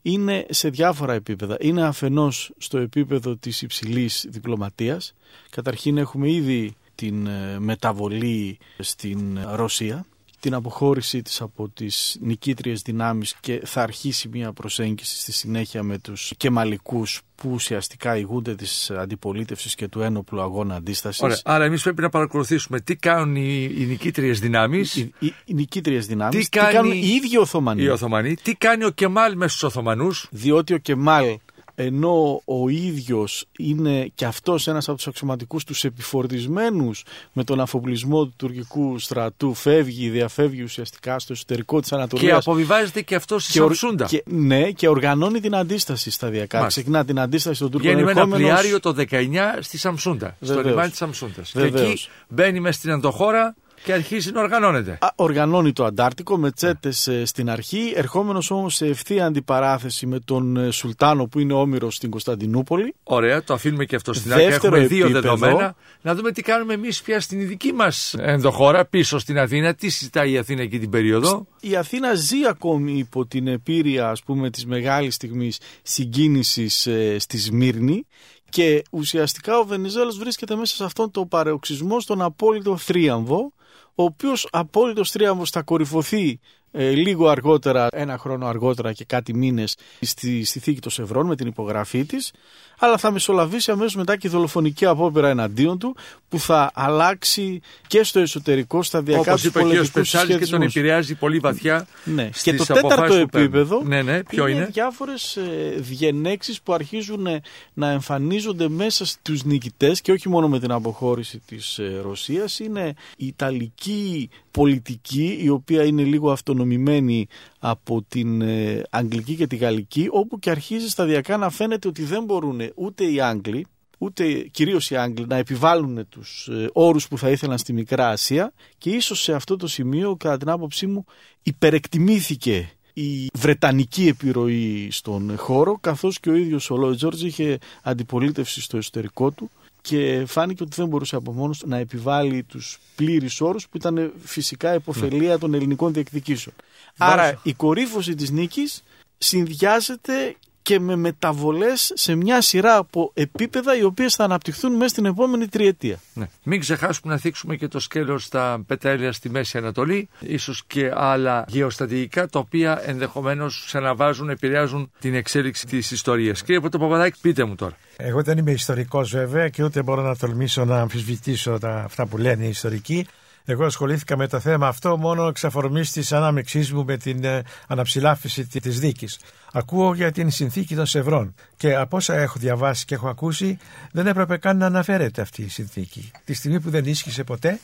[0.01, 1.57] είναι σε διάφορα επίπεδα.
[1.59, 5.13] Είναι αφενός στο επίπεδο της υψηλής διπλωματίας.
[5.49, 10.05] Καταρχήν έχουμε ήδη την ε, μεταβολή στην Ρωσία,
[10.43, 15.97] την αποχώρησή της από τις νικήτριες δυνάμεις και θα αρχίσει μια προσέγγιση στη συνέχεια με
[15.97, 21.21] τους κεμαλικούς που ουσιαστικά ηγούνται της αντιπολίτευσης και του ένοπλου αγώνα αντίστασης.
[21.21, 21.39] Ωραία.
[21.43, 26.05] Άρα εμείς πρέπει να παρακολουθήσουμε τι κάνουν οι, οι νικήτριες δυνάμεις, Οι, οι, οι νικήτριες
[26.05, 27.83] δυνάμεις, Τι τι, κάνει κάνουν οι ίδιοι Οθωμανοί.
[27.83, 31.37] οι Οθωμανοί, τι κάνει ο Κεμάλ μέσα στους Οθωμανούς, διότι ο Κεμάλ
[31.75, 38.25] ενώ ο ίδιος είναι και αυτός ένας από τους αξιωματικούς τους επιφορτισμένους με τον αφοπλισμό
[38.25, 43.51] του τουρκικού στρατού φεύγει, διαφεύγει ουσιαστικά στο εσωτερικό της και Ανατολίας αποβιβάζεται και αυτός στη
[43.51, 44.05] και, ορ- Σαμσούντα.
[44.05, 46.57] και- ναι, και οργανώνει την αντίσταση σταδιακά.
[46.59, 46.81] Μάλιστα.
[46.81, 50.45] Ξεκινά την αντίσταση των Τούρκων Βγαίνει με ένα ερχόμενος- πλοιάριο το 19 στη Σαμσούντα, στο
[50.53, 50.65] Βεβαίως.
[50.69, 51.51] λιμάνι της Σαμσούντας.
[51.51, 51.91] Και Βεβαίως.
[51.91, 54.97] εκεί μπαίνει μέσα στην ενδοχώρα και αρχίζει να οργανώνεται.
[55.01, 60.19] Α, οργανώνει το Αντάρτικο με τσέτες ε, στην αρχή, ερχόμενος όμως σε ευθεία αντιπαράθεση με
[60.19, 62.95] τον ε, Σουλτάνο που είναι όμηρος στην Κωνσταντινούπολη.
[63.03, 64.45] Ωραία, το αφήνουμε και αυτό στην άκρη.
[64.45, 65.35] Δεύτερο Έχουμε δύο επίπεδο.
[65.35, 65.75] δεδομένα.
[66.01, 69.73] Να δούμε τι κάνουμε εμείς πια στην δική μας ενδοχώρα, πίσω στην Αθήνα.
[69.73, 74.23] Τι συζητάει η Αθήνα εκεί την περίοδο; Η Αθήνα ζει ακόμη υπό την επίρρεια ας
[74.23, 78.05] πούμε της μεγάλης στιγμής συγκίνησης ε, στη Σμύρνη
[78.49, 83.53] και ουσιαστικά ο Βενιζέλος βρίσκεται μέσα σε αυτόν τον παρεοξισμό στον απόλυτο θρίαμβο
[83.95, 86.39] ο οποίος απόλυτος θρίαμβος θα κορυφωθεί
[86.75, 91.35] ε, λίγο αργότερα, ένα χρόνο αργότερα και κάτι μήνες στη, στη θήκη των Σευρών με
[91.35, 92.31] την υπογραφή της
[92.79, 95.95] αλλά θα μεσολαβήσει αμέσως μετά και η δολοφονική απόπειρα εναντίον του
[96.29, 99.65] που θα αλλάξει και στο εσωτερικό σταδιακά Όπως τους είπε ο κ.
[99.65, 100.75] πολιτικούς Σπετσάλη και τον συσχετισμούς.
[100.75, 101.87] επηρεάζει πολύ βαθιά.
[102.03, 102.29] Ναι.
[102.31, 103.47] στις Και το τέταρτο αποφάσεις που παίρνουν.
[103.47, 104.65] επίπεδο Ναι, ναι, ποιο είναι.
[104.65, 107.41] διάφορες ε, διενέξεις που αρχίζουν ε,
[107.73, 112.59] να εμφανίζονται μέσα στους νικητές και όχι μόνο με την αποχώρηση της ε, Ρωσίας.
[112.59, 116.31] Είναι η Ιταλική πολιτική η οποία είναι λίγο
[116.63, 117.27] αυτονομημένη
[117.59, 122.23] από την ε, Αγγλική και τη Γαλλική όπου και αρχίζει σταδιακά να φαίνεται ότι δεν
[122.23, 123.65] μπορούν ούτε οι Άγγλοι
[123.97, 128.53] ούτε κυρίως οι Άγγλοι να επιβάλλουν τους ε, όρους που θα ήθελαν στη Μικρά Ασία.
[128.77, 131.05] Και ίσως σε αυτό το σημείο κατά την άποψή μου
[131.43, 138.61] υπερεκτιμήθηκε η βρετανική επιρροή στον χώρο καθώς και ο ίδιος ο Λόι Τζόρτζ είχε αντιπολίτευση
[138.61, 139.51] στο εσωτερικό του
[139.83, 144.13] και φάνηκε ότι δεν μπορούσε από μόνος του να επιβάλλει τους πλήρεις όρους που ήταν
[144.23, 146.55] φυσικά υποφελία των ελληνικών διεκδικήσεων.
[146.97, 148.83] Άρα η κορύφωση της νίκης
[149.17, 155.05] συνδυάζεται και με μεταβολές σε μια σειρά από επίπεδα οι οποίες θα αναπτυχθούν μέσα στην
[155.05, 155.99] επόμενη τριετία.
[156.13, 156.25] Ναι.
[156.43, 161.45] Μην ξεχάσουμε να θίξουμε και το σκέλος στα πετρέλαια στη Μέση Ανατολή, ίσως και άλλα
[161.47, 166.43] γεωστατηγικά, τα οποία ενδεχομένως ξαναβάζουν, επηρεάζουν την εξέλιξη της ιστορίας.
[166.43, 167.77] Κύριε Πρωτοπαπαδάκη, πείτε μου τώρα.
[167.97, 172.17] Εγώ δεν είμαι ιστορικός βέβαια και ούτε μπορώ να τολμήσω να αμφισβητήσω τα, αυτά που
[172.17, 173.07] λένε οι ιστορικοί.
[173.45, 177.41] Εγώ ασχολήθηκα με το θέμα αυτό μόνο εξ αφορμής της ανάμεξής μου με την ε,
[177.67, 179.19] αναψηλάφιση τη- της δίκης.
[179.53, 183.57] Ακούω για την συνθήκη των Σευρών και από όσα έχω διαβάσει και έχω ακούσει
[183.91, 186.11] δεν έπρεπε καν να αναφέρεται αυτή η συνθήκη.
[186.25, 187.59] Τη στιγμή που δεν ίσχυσε ποτέ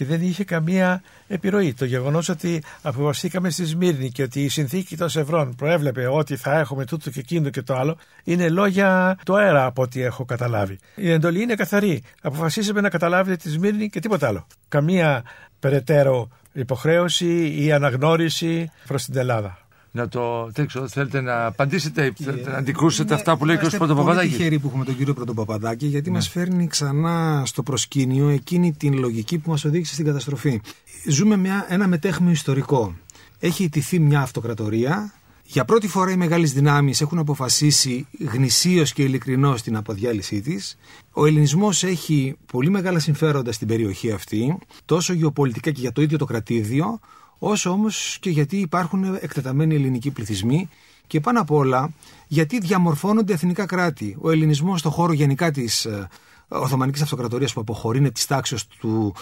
[0.00, 1.74] και δεν είχε καμία επιρροή.
[1.74, 6.58] Το γεγονός ότι αποφασίστηκαμε στη Σμύρνη και ότι η συνθήκη των Σευρών προέβλεπε ότι θα
[6.58, 10.78] έχουμε τούτο και εκείνο και το άλλο είναι λόγια του αέρα από ό,τι έχω καταλάβει.
[10.94, 12.02] Η εντολή είναι καθαρή.
[12.22, 14.46] Αποφασίσαμε να καταλάβετε τη Σμύρνη και τίποτα άλλο.
[14.68, 15.24] Καμία
[15.58, 19.59] περαιτέρω υποχρέωση ή αναγνώριση προς την Ελλάδα.
[19.92, 23.58] Να το δεν ξέρω, θέλετε να απαντήσετε, θέλετε να αντικρούσετε Ναι, αυτά που λέει ο
[23.58, 23.60] κ.
[23.60, 26.16] είμαστε Πολύ Πρωτοπαπαδάκης; τυχεροί που έχουμε τον κύριο Πρωτοπαπαδάκη, γιατί Ναι.
[26.16, 30.60] μας φέρνει ξανά στο προσκήνιο εκείνη την λογική που μας οδήγησε στην καταστροφή.
[31.08, 32.94] Ζούμε μια, ένα μετέχμιο ιστορικό.
[33.38, 35.14] Έχει ιτηθεί μια αυτοκρατορία.
[35.44, 40.76] Για πρώτη φορά οι μεγάλες δυνάμεις έχουν αποφασίσει γνησίως και ειλικρινώς την αποδιάλυσή της.
[41.12, 46.18] Ο ελληνισμός έχει πολύ μεγάλα συμφέροντα στην περιοχή αυτή, τόσο γεωπολιτικά και για το ίδιο
[46.18, 46.98] το κρατήδιο,
[47.42, 50.68] όσο όμως και γιατί υπάρχουν εκτεταμένοι ελληνικοί πληθυσμοί
[51.06, 51.92] και πάνω απ' όλα
[52.26, 54.16] γιατί διαμορφώνονται εθνικά κράτη.
[54.20, 56.08] Ο ελληνισμός στον χώρο γενικά της ε,
[56.48, 59.14] Οθωμανικής Αυτοκρατορίας που αποχωρεί είναι της τάξης του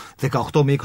[0.52, 0.76] 18 με 20%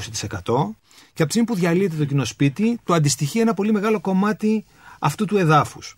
[1.14, 4.66] και από τη στιγμή που διαλύεται το κοινό σπίτι του αντιστοιχεί ένα πολύ μεγάλο κομμάτι
[5.00, 5.98] αυτού του εδάφους.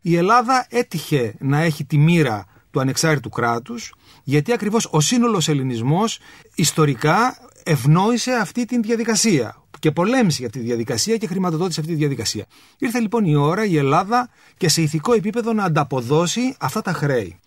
[0.00, 6.18] Η Ελλάδα έτυχε να έχει τη μοίρα του ανεξάρτητου κράτους γιατί ακριβώς ο σύνολος ελληνισμός
[6.54, 11.98] ιστορικά ευνόησε αυτή τη διαδικασία και πολέμησε για αυτή τη διαδικασία και χρηματοδότησε αυτή τη
[11.98, 12.44] διαδικασία.
[12.78, 17.38] Ήρθε λοιπόν η ώρα η Ελλάδα και σε ηθικό επίπεδο να ανταποδώσει αυτά τα χρέη.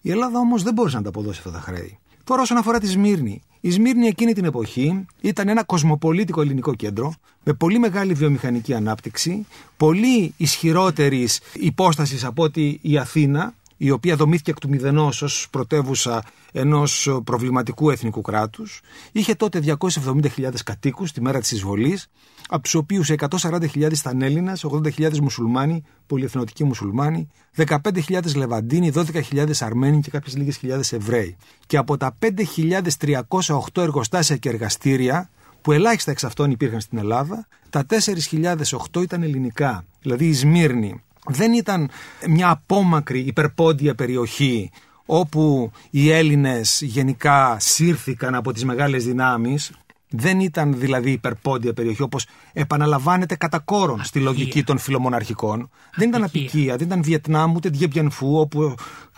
[0.00, 1.98] Η Ελλάδα όμως δεν μπορούσε να ανταποδώσει αυτά τα χρέη.
[2.24, 3.42] Τώρα όσον αφορά τη Σμύρνη.
[3.60, 9.46] Η Σμύρνη εκείνη την εποχή ήταν ένα κοσμοπολίτικο ελληνικό κέντρο με πολύ μεγάλη βιομηχανική ανάπτυξη,
[9.76, 16.22] πολύ ισχυρότερης υπόστασης από ότι η Αθήνα, η οποία δομήθηκε εκ του μηδενός ως πρωτεύουσα
[16.52, 18.80] ενός προβληματικού εθνικού κράτους.
[19.12, 22.08] Είχε τότε 270.000 κατοίκους τη μέρα της εισβολής,
[22.48, 30.10] από τους οποίους 140.000 ήταν Έλληνες, 80.000 μουσουλμάνοι, πολυεθνωτικοί μουσουλμάνοι, 15.000 Λεβαντίνοι, 12.000 Αρμένοι και
[30.10, 31.36] κάποιες λίγες χιλιάδες Εβραίοι.
[31.66, 37.86] Και από τα 5.308 εργοστάσια και εργαστήρια, που ελάχιστα εξ αυτών υπήρχαν στην Ελλάδα, τα
[37.88, 39.84] 4.008 ήταν ελληνικά.
[40.00, 41.90] Δηλαδή η Σμύρνη δεν ήταν
[42.28, 44.70] μια απόμακρη υπερπόντια περιοχή
[45.06, 49.72] όπου οι Έλληνες γενικά σύρθηκαν από τις μεγάλες δυνάμεις
[50.16, 55.70] δεν ήταν δηλαδή υπερπόντια περιοχή όπως επαναλαμβάνεται κατά κόρον στη λογική των φιλομοναρχικών.
[55.94, 56.48] Δεν ήταν Απικία.
[56.48, 58.74] απικία, δεν ήταν Βιετνάμ ούτε Διεμπιανφού όπου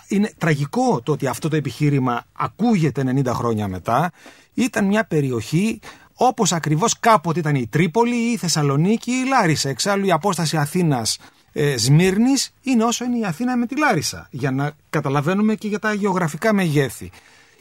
[0.09, 4.11] είναι τραγικό το ότι αυτό το επιχείρημα ακούγεται 90 χρόνια μετά.
[4.55, 5.81] Ήταν μια περιοχή
[6.15, 9.69] όπως ακριβώς κάποτε ήταν η Τρίπολη ή η Θεσσαλονίκη ή η Λάρισα.
[9.69, 11.19] Εξάλλου η απόσταση Αθήνας
[11.59, 15.79] ε, Σμύρνης είναι όσο είναι η Αθήνα με τη Λάρισα για να καταλαβαίνουμε και για
[15.79, 17.11] τα γεωγραφικά μεγέθη.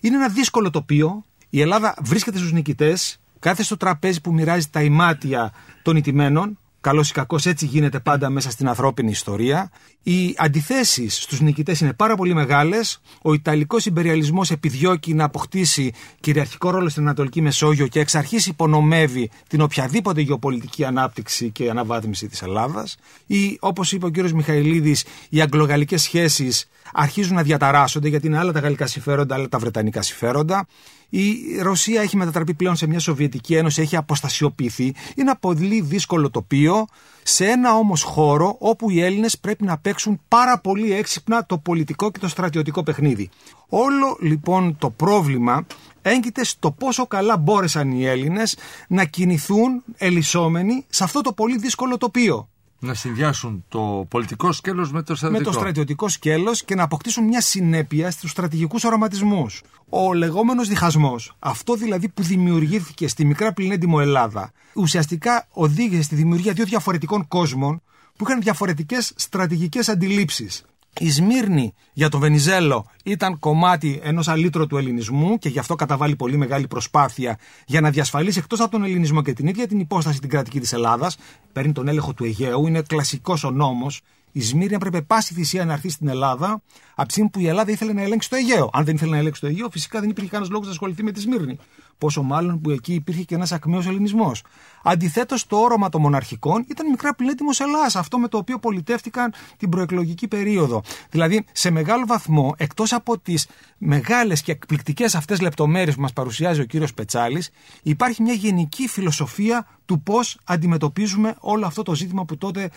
[0.02, 1.26] Είναι ένα δύσκολο τοπίο.
[1.50, 6.60] Η Ελλάδα βρίσκεται στους νικητές, κάθε στο τραπέζι που μοιράζει τα ημάτια των ηττημένων.
[6.86, 9.72] Καλός ή κακός, έτσι γίνεται πάντα μέσα στην ανθρώπινη ιστορία.
[10.04, 13.02] Οι αντιθέσεις στους νικητές είναι πάρα πολύ μεγάλες.
[13.22, 19.30] Ο Ιταλικός υπεριαλισμό επιδιώκει να αποκτήσει κυριαρχικό ρόλο στην Ανατολική Μεσόγειο και εξ αρχής υπονομεύει
[19.48, 22.98] την οποιαδήποτε γεωπολιτική ανάπτυξη και αναβάθμιση της Ελλάδας.
[23.26, 24.30] Ή, όπως είπε ο κ.
[24.30, 29.58] Μιχαηλίδης, οι αγγλογαλλικές σχέσεις αρχίζουν να διαταράσσονται γιατί είναι άλλα τα γαλλικά συμφέροντα, άλλα τα
[29.58, 30.68] βρετανικά συμφέροντα.
[31.10, 34.84] Η Ρωσία έχει μετατραπεί πλέον σε μια Σοβιετική Ένωση, έχει αποστασιοποιηθεί.
[34.84, 36.86] Είναι ένα πολύ δύσκολο τοπίο,
[37.24, 42.12] σε ένα όμως χώρο όπου οι Έλληνες πρέπει να παίξουν πάρα πολύ έξυπνα το πολιτικό
[42.12, 43.30] και το στρατιωτικό παιχνίδι.
[43.70, 45.66] Όλο λοιπόν το πρόβλημα
[46.02, 51.98] έγκυται στο πόσο καλά μπόρεσαν οι Έλληνες να κινηθούν ελισσόμενοι σε αυτό το πολύ δύσκολο
[51.98, 55.52] τοπίο Να συνδυάσουν το πολιτικό σκέλος με το με στρατιωτικό.
[55.52, 59.62] το στρατιωτικό σκέλος και να αποκτήσουν μια συνέπεια στους στρατηγικούς οραματισμούς.
[59.90, 66.54] Ο λεγόμενος διχασμός, αυτό δηλαδή που δημιουργήθηκε στη μικρά πληνέντιμο Ελλάδα, ουσιαστικά οδήγησε στη δημιουργία
[66.54, 67.82] δύο διαφορετικών κόσμων
[68.18, 70.64] που είχαν διαφορετικές στρατηγικές αντιλήψεις.
[71.00, 76.16] Η Σμύρνη για τον Βενιζέλο ήταν κομμάτι ενός αλήτρου του ελληνισμού και γι' αυτό καταβάλει
[76.16, 80.20] πολύ μεγάλη προσπάθεια για να διασφαλίσει εκτός από τον ελληνισμό και την ίδια την υπόσταση
[80.20, 81.18] την κρατική της Ελλάδας.
[81.54, 84.02] Παίρνει τον έλεγχο του Αιγαίου, είναι κλασικός ο νόμος.
[84.32, 86.62] Η Σμύρνη έπρεπε πάση θυσία να έρθει στην Ελλάδα
[86.96, 88.70] από τη στιγμή που η Ελλάδα ήθελε να ελέγξει το Αιγαίο.
[88.74, 91.12] Αν δεν ήθελε να ελέγξει το Αιγαίο, φυσικά δεν υπήρχε κανένας λόγος να ασχοληθεί με
[91.12, 91.58] τη Σμύρνη.
[91.98, 94.44] Πόσο μάλλον που εκεί υπήρχε και ένας ακμαίος ελληνισμός.
[94.84, 99.70] Αντιθέτως, το όρομα των μοναρχικών ήταν μικρά πλέτιμο Ελλάς, αυτό με το οποίο πολιτεύτηκαν την
[99.70, 100.82] προεκλογική περίοδο.
[101.10, 106.62] Δηλαδή, σε μεγάλο βαθμό, εκτός από τις μεγάλες και εκπληκτικές αυτές λεπτομέρειες που μας παρουσιάζει
[106.62, 107.50] ο κύριος Πετσάλης,
[107.84, 112.70] υπάρχει μια γενική φιλοσοφία του πώς αντιμετωπίζουμε όλο αυτό το ζήτημα που τότε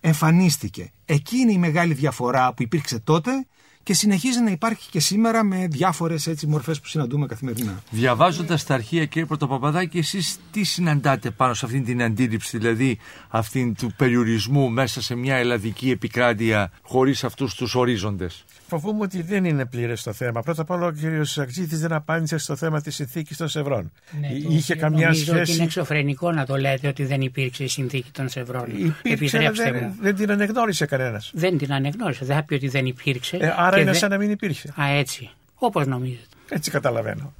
[0.00, 0.92] εμφανίστηκε.
[1.04, 3.46] Εκεί είναι η μεγάλη διαφορά που υπήρξε τότε
[3.84, 7.82] και συνεχίζει να υπάρχει και σήμερα με διάφορες μορφές που συναντούμε καθημερινά.
[7.90, 13.74] Διαβάζοντας τα αρχεία, κύριε Πρωτοπαπαδάκη, εσείς τι συναντάτε πάνω σε αυτήν την αντίληψη, δηλαδή αυτήν
[13.74, 19.66] του περιορισμού μέσα σε μια ελλαδική επικράτεια χωρίς αυτούς τους ορίζοντες; Φοβούμαι ότι δεν είναι
[19.66, 20.42] πλήρες το θέμα.
[20.42, 21.24] Πρώτα απ' όλα, ο κ.
[21.26, 23.92] Σακτζήτη δεν απάντησε στο θέμα της συνθήκης των Σευρών.
[24.20, 25.54] Ναι, το Είχε οποίο καμιά νομίζω ότι σχέση.
[25.54, 28.64] είναι εξωφρενικό να το λέτε ότι δεν υπήρξε η συνθήκη των Σευρών.
[29.02, 29.96] Υπήρξε, αλλά Επιτρέψτε δεν, μου.
[30.00, 31.30] δεν την ανεγνώρισε κανένας.
[31.34, 32.24] Δεν την ανεγνώρισα.
[32.24, 33.36] Δεν θα πει ότι δεν υπήρξε.
[33.36, 34.72] Ε, άρα και είναι δεν- σαν να μην υπήρχε.
[34.82, 35.30] Α, έτσι.
[35.54, 36.26] Όπως νομίζετε.
[36.48, 37.32] Έτσι καταλαβαίνω.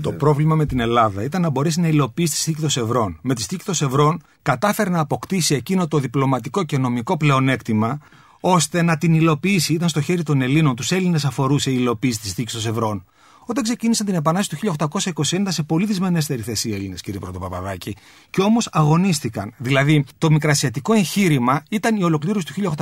[0.00, 3.18] Το πρόβλημα με την Ελλάδα ήταν να μπορέσει να υλοποιήσει τη συνθήκη των Σευρών.
[3.22, 7.98] Με τη συνθήκη των Σευρών κατάφερε να αποκτήσει εκείνο το διπλωματικό και νομικό πλεονέκτημα
[8.40, 9.72] ώστε να την υλοποιήσει.
[9.72, 10.76] Ήταν στο χέρι των Ελλήνων.
[10.76, 13.04] Τους Έλληνες αφορούσε η υλοποίηση της συνθήκη των Σευρών.
[13.46, 17.96] Όταν ξεκίνησαν την Επανάσταση του 1821 ήταν σε πολύ δυσμενέστερη θέση οι Έλληνες, κύριε Πρωτοπαπαδάκη.
[18.30, 19.54] Και όμως αγωνίστηκαν.
[19.56, 22.74] Δηλαδή, το μικρασιατικό εγχείρημα ήταν η ολοκλήρωση του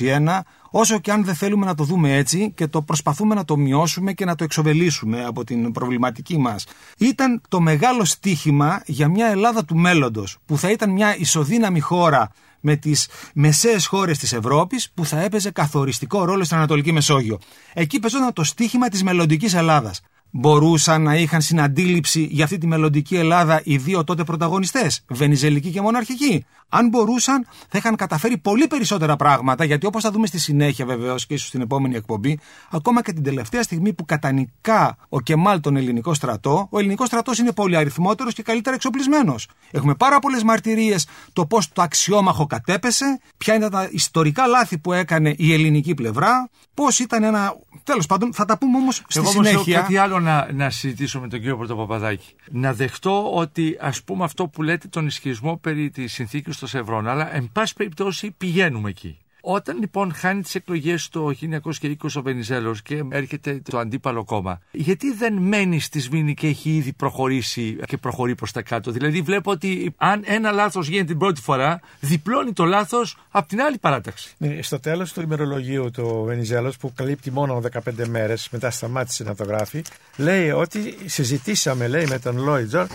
[0.00, 3.56] 1821, όσο και αν δεν θέλουμε να το δούμε έτσι και το προσπαθούμε να το
[3.56, 6.66] μειώσουμε και να το εξοβελήσουμε από την προβληματική μας.
[6.98, 12.30] Ήταν το μεγάλο στίχημα για μια Ελλάδα του μέλλοντος, που θα ήταν μια ισοδύναμη χώρα
[12.62, 17.38] με τις μεσαίες χώρες της Ευρώπης που θα έπαιζε καθοριστικό ρόλο στην Ανατολική Μεσόγειο.
[17.72, 20.00] Εκεί παίζονταν το στίχημα της μελλοντικής Ελλάδας
[20.32, 25.80] μπορούσαν να είχαν συναντήληψη για αυτή τη μελλοντική Ελλάδα οι δύο τότε πρωταγωνιστές, Βενιζελική και
[25.80, 26.44] Μοναρχική.
[26.68, 31.26] Αν μπορούσαν, θα είχαν καταφέρει πολύ περισσότερα πράγματα, γιατί όπως θα δούμε στη συνέχεια βεβαίως
[31.26, 32.38] και ίσως στην επόμενη εκπομπή,
[32.70, 37.38] ακόμα και την τελευταία στιγμή που κατανικά ο Κεμάλ τον ελληνικό στρατό, ο ελληνικός στρατός
[37.38, 39.48] είναι πολύ αριθμότερος και καλύτερα εξοπλισμένος.
[39.70, 44.92] Έχουμε πάρα πολλές μαρτυρίες το πώς το αξιόμαχο κατέπεσε, ποια ήταν τα ιστορικά λάθη που
[44.92, 47.54] έκανε η ελληνική πλευρά, πώς ήταν ένα.
[47.84, 49.80] Τέλος πάντων, θα τα πούμε όμως στη συνέχεια.
[49.80, 52.34] κάτι άλλο να, να συζητήσω με τον κύριο Πρωτοπαπαδάκη.
[52.50, 57.08] Να δεχτώ ότι ας πούμε αυτό που λέτε τον ισχυρισμό περί της συνθήκης των Σευρών,
[57.08, 59.18] αλλά εν πάση περιπτώσει πηγαίνουμε εκεί.
[59.44, 65.12] Όταν λοιπόν χάνει τις εκλογές το 1920 ο Βενιζέλος και έρχεται το αντίπαλο κόμμα, γιατί
[65.12, 69.50] δεν μένει στη Σμήνη και έχει ήδη προχωρήσει και προχωρεί προς τα κάτω; Δηλαδή βλέπω
[69.50, 74.34] ότι αν ένα λάθος γίνει την πρώτη φορά, διπλώνει το λάθος από την άλλη παράταξη.
[74.38, 79.34] Ναι, στο τέλος του ημερολογίου του Βενιζέλος, που καλύπτει μόνο 15 μέρες, μετά σταμάτησε να
[79.34, 79.82] το γράφει,
[80.16, 82.86] λέει ότι συζητήσαμε, λέει, με τον Λόιτζορ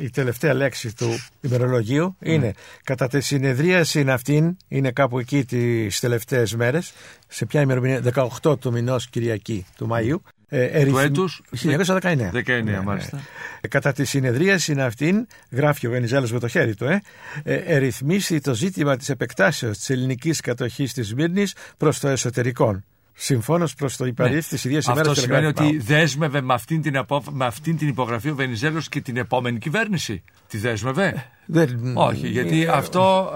[0.00, 1.08] η τελευταία λέξη του
[1.40, 2.54] ημερολογίου είναι
[2.84, 6.92] κατά τη συνεδρίαση αυτήν, είναι κάπου εκεί τις τελευταίες μέρες,
[7.28, 8.02] σε ποια ημερομηνία,
[8.42, 10.16] 18 του μηνός Κυριακή του Μαΐου,
[10.48, 12.30] ε, του έτους; 1919.
[12.32, 13.20] 19, ναι, μάλιστα.
[13.60, 17.02] Ε, κατά τη συνεδρίαση αυτήν, γράφει ο Βενιζέλος με το χέρι του, ε,
[17.42, 22.82] ε, ερυθμίσει το ζήτημα της επεκτάσεως της ελληνικής κατοχής της Μύρνης προς το εσωτερικό.
[23.16, 24.60] Συμφώνως προς το υπαρρύθι ναι.
[24.60, 27.22] τη ίδια ημέρας Αυτό σημαίνει ότι δέσμευε με αυτήν, την απο...
[27.30, 30.22] με αυτήν την υπογραφή ο Βενιζέλος και την επόμενη κυβέρνηση.
[30.48, 31.96] Τη δέσμευε; Δεν...
[31.96, 33.32] Όχι, γιατί αυτό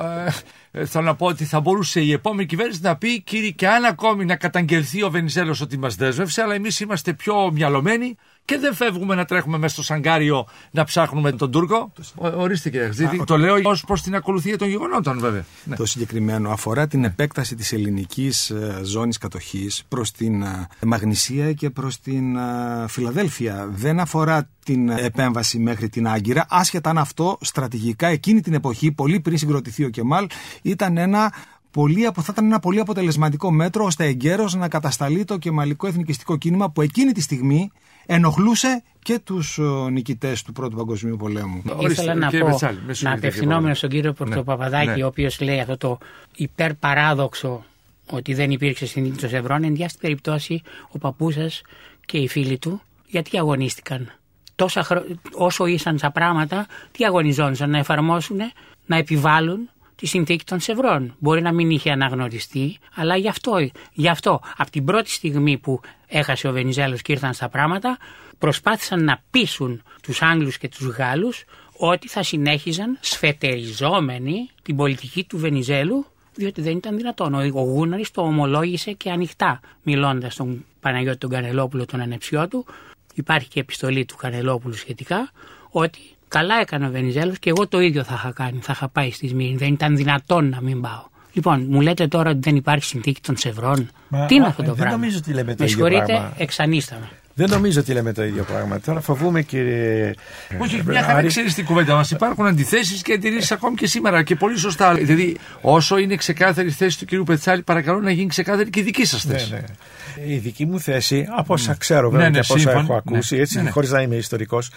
[0.70, 3.84] ε, θέλω να πω ότι θα μπορούσε η επόμενη κυβέρνηση να πει κύριε και αν
[3.84, 8.16] ακόμη να καταγγελθεί ο Βενιζέλος ότι μας δέσμευσε, αλλά εμείς είμαστε πιο μυαλωμένοι
[8.48, 11.92] και δεν φεύγουμε να τρέχουμε μέσα στο σαγκάριο να ψάχνουμε τον Τούρκο.
[12.16, 13.24] ορίστε κύριε Χαζίδη.
[13.24, 15.44] Το λέω ως προς την ακολουθία των γεγονότων βέβαια.
[15.64, 15.76] Ναι.
[15.76, 21.70] Το συγκεκριμένο αφορά την επέκταση της ελληνικής ε, ζώνης κατοχής προς την ε, Μαγνησία και
[21.70, 22.40] προς την ε,
[22.88, 23.68] Φιλαδέλφια.
[23.70, 29.20] Δεν αφορά την επέμβαση μέχρι την Άγκυρα, άσχετα αν αυτό στρατηγικά εκείνη την εποχή, πολύ
[29.20, 30.26] πριν συγκροτηθεί ο Κεμάλ,
[30.62, 31.32] ήταν ένα
[31.70, 36.70] πολύ, θα ήταν ένα πολύ αποτελεσματικό μέτρο ώστε εγκαίρως να κατασταλεί το κεμαλικό εθνικιστικό κίνημα
[36.70, 37.70] που εκείνη τη στιγμή
[38.10, 41.62] ενοχλούσε και τους ε, νικητές του Πρώτου Παγκοσμίου Πολέμου.
[41.78, 42.58] Ήθελα να πω,
[43.00, 45.04] να απευθυνόμενο στον κύριο Πρωτοπαπαδάκη, ναι.
[45.04, 45.98] ο οποίος λέει αυτό το
[46.36, 47.64] υπερπαράδοξο
[48.10, 51.62] ότι δεν υπήρξε συνθήκη των Ευρών, εν διάστη περιπτώσει ο παππούς σας
[52.06, 54.12] και οι φίλοι του, γιατί αγωνίστηκαν;
[54.54, 55.04] Τόσα χρο...
[55.32, 58.38] Όσο ήσαν στα πράγματα, τι αγωνιζόντουσαν να εφαρμόσουν,
[58.86, 61.14] να επιβάλλουν; Τη συνθήκη των Σευρών.
[61.18, 65.80] Μπορεί να μην είχε αναγνωριστεί, αλλά γι' αυτό, γι αυτό από την πρώτη στιγμή που
[66.06, 67.98] έχασε ο Βενιζέλος και ήρθαν στα πράγματα,
[68.38, 75.38] προσπάθησαν να πείσουν τους Άγγλους και τους Γάλλους ότι θα συνέχιζαν σφετεριζόμενοι την πολιτική του
[75.38, 77.34] Βενιζέλου διότι δεν ήταν δυνατόν.
[77.34, 82.66] Ο Γούναρης το ομολόγησε και ανοιχτά μιλώντας στον Παναγιώτη τον Κανελόπουλο τον ανεψιό του.
[83.14, 85.30] Υπάρχει και επιστολή του Κανελόπουλου σχετικά
[85.70, 88.58] ότι Καλά έκανε ο Βενιζέλος και εγώ το ίδιο θα είχα κάνει.
[88.62, 89.56] Θα είχα πάει στη Σμύρνη.
[89.56, 91.06] Δεν ήταν δυνατόν να μην πάω.
[91.32, 93.90] Λοιπόν, μου λέτε τώρα ότι δεν υπάρχει συνθήκη των Σευρών.
[94.08, 96.32] Μα, Τι είναι αυτό το δεν πράγμα; Δεν νομίζω ότι λέμε το Με ίδιο συγχωρείτε,
[96.36, 97.08] εξανίσταμε.
[97.38, 98.80] Δεν νομίζω ότι λέμε το ίδιο πράγμα.
[98.80, 100.14] Τώρα φοβούμαι, κύριε.
[100.58, 102.10] Όχι, μια χαρά ξέρεις την κουβέντα μας.
[102.10, 104.22] Υπάρχουν αντιθέσεις και αντιρρήσεις ακόμη και σήμερα.
[104.22, 104.94] Και πολύ σωστά.
[104.94, 108.82] Δηλαδή, όσο είναι ξεκάθαρη η θέση του κύριου Πετσάλη, παρακαλώ να γίνει ξεκάθαρη και η
[108.82, 109.50] δική σας θέση.
[109.50, 110.34] Ναι, ναι.
[110.34, 113.34] Η δική μου θέση, από όσα ξέρω βέβαια ναι, ναι, και από όσα έχω ακούσει,
[113.34, 113.70] ναι, έτσι, ναι, ναι.
[113.70, 114.70] χωρίς να είμαι ιστορικός,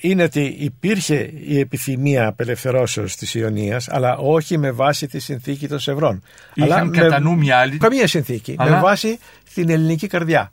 [0.00, 5.78] είναι ότι υπήρχε η επιθυμία απελευθερώσεως της Ιωνίας αλλά όχι με βάση τη συνθήκη των
[5.78, 6.22] Σευρών.
[6.54, 7.76] Είχαν αλλά κατά νου μια άλλη.
[7.76, 8.54] Καμία συνθήκη.
[8.58, 8.70] Αλλά...
[8.70, 9.18] Με βάση
[9.54, 10.52] την ελληνική καρδιά.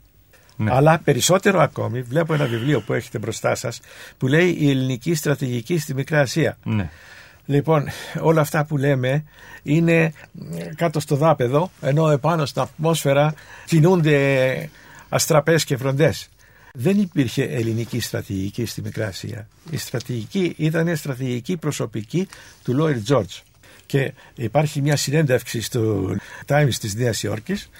[0.56, 0.70] Ναι.
[0.74, 3.80] Αλλά περισσότερο ακόμη, βλέπω ένα βιβλίο που έχετε μπροστά σας
[4.18, 6.58] που λέει η ελληνική στρατηγική στη Μικρά Ασία.
[6.64, 6.90] Ναι.
[7.46, 7.88] Λοιπόν,
[8.20, 9.24] όλα αυτά που λέμε
[9.62, 10.12] είναι
[10.76, 13.34] κάτω στο δάπεδο, ενώ επάνω στην ατμόσφαιρα
[13.64, 14.68] κινούνται
[15.08, 16.28] αστραπές και φροντές.
[16.74, 19.48] Δεν υπήρχε ελληνική στρατηγική στη Μικρά Ασία.
[19.70, 22.28] Η στρατηγική ήταν η στρατηγική προσωπική
[22.64, 23.36] του Λόιρ Τζόρτζ.
[23.86, 26.14] Και υπάρχει μια συνέντευξη στο
[26.46, 27.70] Times της Νέας Υόρκης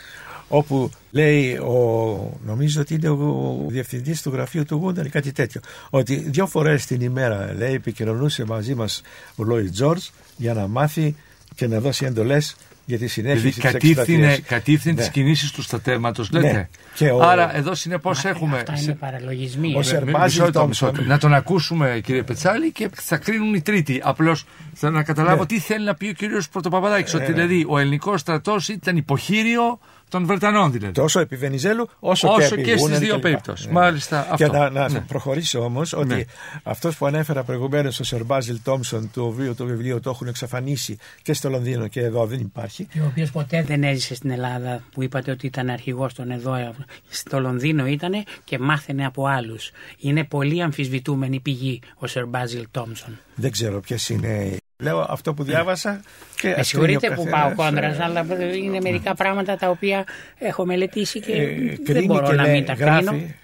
[0.53, 5.61] όπου λέει, ο, νομίζω ότι είναι ο διευθυντής του γραφείου του Γούνταρ ή κάτι τέτοιο,
[5.91, 9.03] ότι δύο φορές την ημέρα λέει, επικοινωνούσε μαζί μας
[9.37, 11.17] ο Λόι Τζόρτζ για να μάθει
[11.55, 12.57] και να δώσει εντολές
[12.91, 14.49] για τη συνέχιση Δηλαδή της κατήφθηνε, εκστρατείας.
[14.49, 15.01] κατήφθηνε Ναι.
[15.01, 16.53] τις κινήσεις του στρατεύματος, λέτε.
[16.53, 16.69] Ναι.
[16.95, 18.57] Και ο- Άρα εδώ συνεπώς έχουμε...
[18.57, 19.75] Αυτά είναι παραλογισμοί.
[19.77, 19.83] Ο ε.
[19.83, 20.89] Σερ- Μη- Μπάζιλ μισό λεπτό, Τόμψον.
[20.89, 21.13] μισό λεπτό.
[21.15, 24.01] Να τον ακούσουμε κύριε Πετσάλη και θα κρίνουν οι τρίτοι.
[24.05, 25.47] Απλώς θέλω να καταλάβω Ναι.
[25.47, 27.15] τι θέλει να πει ο κύριος Πρωτοπαπαδάκης.
[27.15, 29.79] Ότι δηλαδή ο ελληνικός στρατός ήταν υποχείριο
[30.11, 30.93] των Βρετανών δηλαδή.
[30.93, 33.23] Τόσο επί Βενιζέλου όσο, Όσο και, και επί στις Γούναρη δύο κλπ.
[33.23, 33.67] περιπτώσεις.
[33.67, 33.73] Ναι.
[33.73, 34.57] Μάλιστα, Και αυτό.
[34.59, 35.01] να, να Ναι.
[35.01, 36.23] προχωρήσω όμως ότι Ναι.
[36.63, 40.97] αυτός που ανέφερα προηγουμένως ο Σερ Μπάζιλ Τόμψον, το οποίο το βιβλίο το έχουν εξαφανίσει
[41.23, 42.85] και στο Λονδίνο και εδώ δεν υπάρχει.
[42.93, 46.55] Και ο οποίος ποτέ δεν έζησε στην Ελλάδα, που είπατε ότι ήταν αρχηγός των εδώ.
[46.55, 46.71] ε,
[47.09, 48.13] Στο Λονδίνο ήταν
[48.45, 49.71] και μάθαινε από άλλους.
[49.99, 53.19] Είναι πολύ αμφισβητούμενη πηγή ο Σερ Μπάζιλ Τόμσον.
[53.35, 54.57] Δεν ξέρω ποιες είναι.
[54.81, 56.01] Λέω αυτό που διάβασα
[56.37, 59.57] και Με ας συγχωρείτε κρίνει ο που πάω καθένας, κόντρα, ε, αλλά είναι μερικά πράγματα
[59.57, 60.05] τα οποία
[60.39, 62.91] έχω μελετήσει και ε, δεν κρίνει μπορώ και να λέει- μην τα κρίνω.
[62.91, 63.35] γράφει,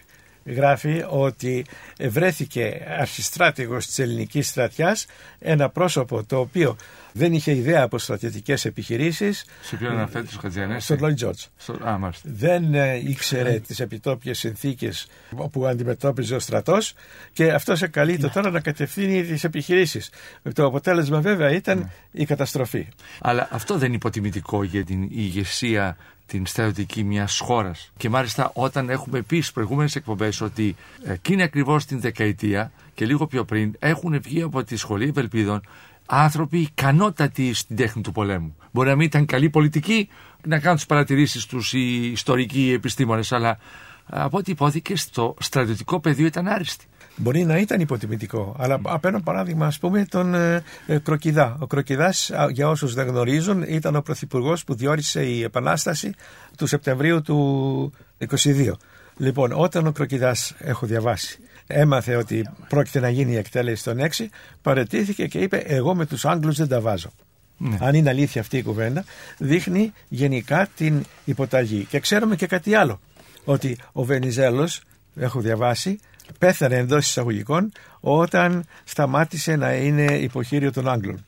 [0.44, 1.64] γράφει ότι
[2.00, 5.06] βρέθηκε αρχιστράτηγος της ελληνικής στρατιάς
[5.38, 6.76] ένα πρόσωπο το οποίο
[7.16, 10.94] δεν είχε ιδέα από στρατιωτικές επιχειρήσεις Σε ποιον αναφέρεται ο Χατζιανέση.
[10.94, 11.44] στον Lloyd George.
[11.56, 12.28] Στο- Α, μάλιστα.
[12.32, 15.06] δεν ε, ήξερε τις επιτόπιες συνθήκες
[15.52, 16.94] που αντιμετώπιζε ο στρατός
[17.32, 20.10] και αυτό σε καλείται τώρα να κατευθύνει τις επιχειρήσεις.
[20.54, 22.88] Το αποτέλεσμα βέβαια ήταν η καταστροφή.
[23.20, 25.96] Αλλά αυτό δεν είναι υποτιμητικό για την ηγεσία
[26.26, 27.92] την στρατιωτική μιας χώρας.
[27.96, 33.26] Και μάλιστα όταν έχουμε πει στις προηγούμενες εκπομπές ότι εκείνη ακριβώς την δεκαετία και λίγο
[33.26, 35.60] πιο πριν έχουν βγει από τη σχολή Ευελπίδων
[36.06, 38.56] άνθρωποι ικανότατοι στην τέχνη του πολέμου.
[38.72, 40.08] Μπορεί να μην ήταν καλοί πολιτικοί,
[40.46, 43.58] να κάνουν τις παρατηρήσεις τους οι ιστορικοί επιστήμονες, αλλά
[44.06, 46.84] από ό,τι υπόθηκε στο στρατιωτικό πεδίο ήταν άριστοι.
[47.16, 51.56] Μπορεί να ήταν υποτιμητικό, αλλά απέναντι παράδειγμα, ας πούμε, τον ε, ε, Κροκιδά.
[51.60, 56.14] Ο Κροκιδάς, α, για όσους δεν γνωρίζουν, ήταν ο πρωθυπουργός που διόρισε η Επανάσταση
[56.56, 58.72] του Σεπτεμβρίου του 22.
[59.16, 64.26] Λοιπόν, όταν ο Κροκιδάς, έχω διαβάσει, έμαθε ότι πρόκειται να γίνει η εκτέλεση των 6,
[64.62, 67.10] παρετήθηκε και είπε «Εγώ με τους Άγγλους δεν τα βάζω».
[67.58, 67.76] Ναι.
[67.80, 69.04] Αν είναι αλήθεια αυτή η κουβέντα,
[69.38, 71.84] δείχνει γενικά την υποταγή.
[71.84, 73.00] Και ξέρουμε και κάτι άλλο,
[73.44, 74.82] ότι ο Βενιζέλος,
[75.16, 75.98] έχω διαβάσει,
[76.38, 81.24] πέθανε εντός εισαγωγικών όταν σταμάτησε να είναι υποχείριο των Άγγλων.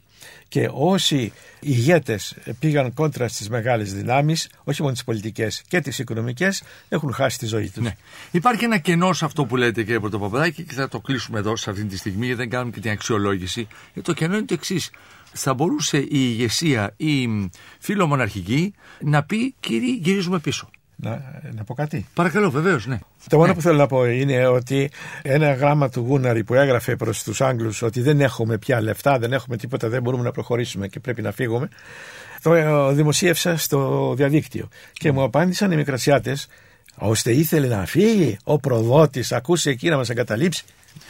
[0.48, 6.62] Και όσοι ηγέτες πήγαν κόντρα στις μεγάλες δυνάμεις, όχι μόνο τις πολιτικές και τις οικονομικές,
[6.88, 7.82] έχουν χάσει τη ζωή τους.
[7.82, 7.96] Ναι.
[8.30, 11.70] Υπάρχει ένα κενό σε αυτό που λέτε κύριε Πρωτοπαπαδάκη και θα το κλείσουμε εδώ σε
[11.70, 13.66] αυτή τη στιγμή γιατί δεν κάνουμε και την αξιολόγηση.
[13.94, 14.90] Και το κενό είναι το εξής.
[15.32, 17.28] Θα μπορούσε η ηγεσία, η
[17.78, 20.70] φιλομοναρχική να πει κύριοι γυρίζουμε πίσω.
[21.00, 22.98] Να, να πω κάτι; Παρακαλώ βεβαίως ναι.
[23.28, 23.54] Το μόνο Ναι.
[23.54, 24.90] που θέλω να πω είναι ότι
[25.22, 29.32] ένα γράμμα του Γούναρη που έγραφε προς τους Άγγλους ότι δεν έχουμε πια λεφτά, δεν
[29.32, 31.68] έχουμε τίποτα, δεν μπορούμε να προχωρήσουμε και πρέπει να φύγουμε.
[32.42, 36.46] Το ε, δημοσίευσα στο διαδίκτυο και μου απάντησαν οι Μικρασιάτες,
[36.94, 40.64] ώστε ήθελε να φύγει ο προδότης, ακούσει εκεί να μας εγκαταλείψει.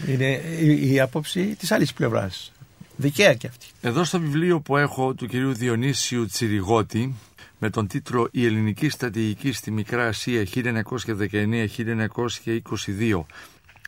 [0.09, 2.53] Είναι η, η άποψη της άλλης πλευράς.
[2.97, 3.67] Δικαία και αυτή.
[3.81, 7.15] Εδώ στο βιβλίο που έχω του κυρίου Διονύσιου Τσιριγότη
[7.59, 13.25] με τον τίτλο «Η ελληνική στρατηγική στη Μικρά Ασία 1919-1922»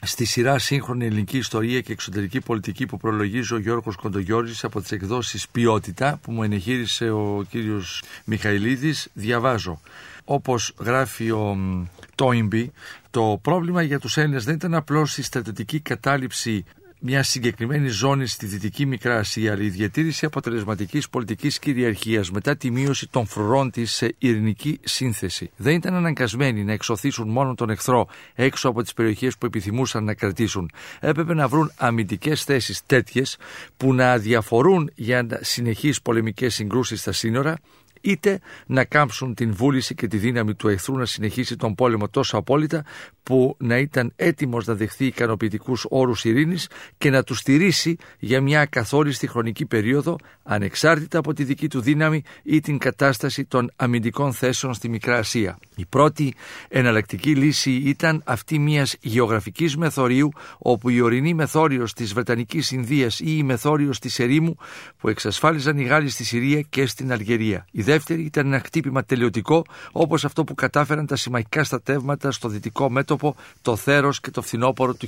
[0.02, 4.92] στη σειρά σύγχρονη ελληνική ιστορία και εξωτερική πολιτική που προλογίζει ο Γιώργος Κοντογιώργης από τις
[4.92, 9.80] εκδόσεις Ποιότητα που μου ενεχείρισε ο κύριος Μιχαηλίδης διαβάζω.
[10.24, 12.72] Όπως γράφει ο μ, Τόιμπι,
[13.10, 16.64] το πρόβλημα για τους Έλληνες δεν ήταν απλώς η στρατιωτική κατάληψη
[17.03, 22.70] μια συγκεκριμένη ζώνη στη Δυτική Μικρά Ασία, αλλά η διατήρηση αποτελεσματικής πολιτικής κυριαρχίας μετά τη
[22.70, 25.51] μείωση των φρουρών της σε ειρηνική σύνθεση.
[25.57, 30.14] Δεν ήταν αναγκασμένοι να εξωθήσουν μόνο τον εχθρό έξω από τις περιοχές που επιθυμούσαν να
[30.14, 30.70] κρατήσουν.
[31.01, 33.36] Έπρεπε να βρουν αμυντικές θέσεις τέτοιες
[33.76, 37.59] που να αδιαφορούν για συνεχείς πολεμικές συγκρούσεις στα σύνορα
[38.01, 42.36] είτε να κάμψουν την βούληση και τη δύναμη του εχθρού να συνεχίσει τον πόλεμο τόσο
[42.36, 42.84] απόλυτα
[43.22, 48.61] που να ήταν έτοιμος να δεχθεί ικανοποιητικούς όρους ειρήνης και να τους στηρίσει για μια
[48.61, 54.74] ακαθόριστη χρονική περίοδο ανεξάρτητα από τη δική του δύναμη ή την κατάσταση των αμυντικών θέσεων
[54.74, 55.59] στη Μικρά Ασία.
[55.76, 56.34] Η πρώτη
[56.68, 63.36] εναλλακτική λύση ήταν αυτή μιας γεωγραφικής μεθορίου όπου η ορεινή μεθόριος της Βρετανικής Ινδίας ή
[63.38, 64.57] η μεθόριος της Ερήμου
[64.96, 67.66] που εξασφάλιζαν οι Γάλλοι στη Συρία και στην Αλγερία.
[67.70, 72.91] Η δεύτερη ήταν ένα χτύπημα τελειωτικό όπως αυτό που κατάφεραν τα συμμαχικά στατεύματα στο δυτικό
[72.91, 75.07] μέτωπο το Θέρος και το φθινόπωρο του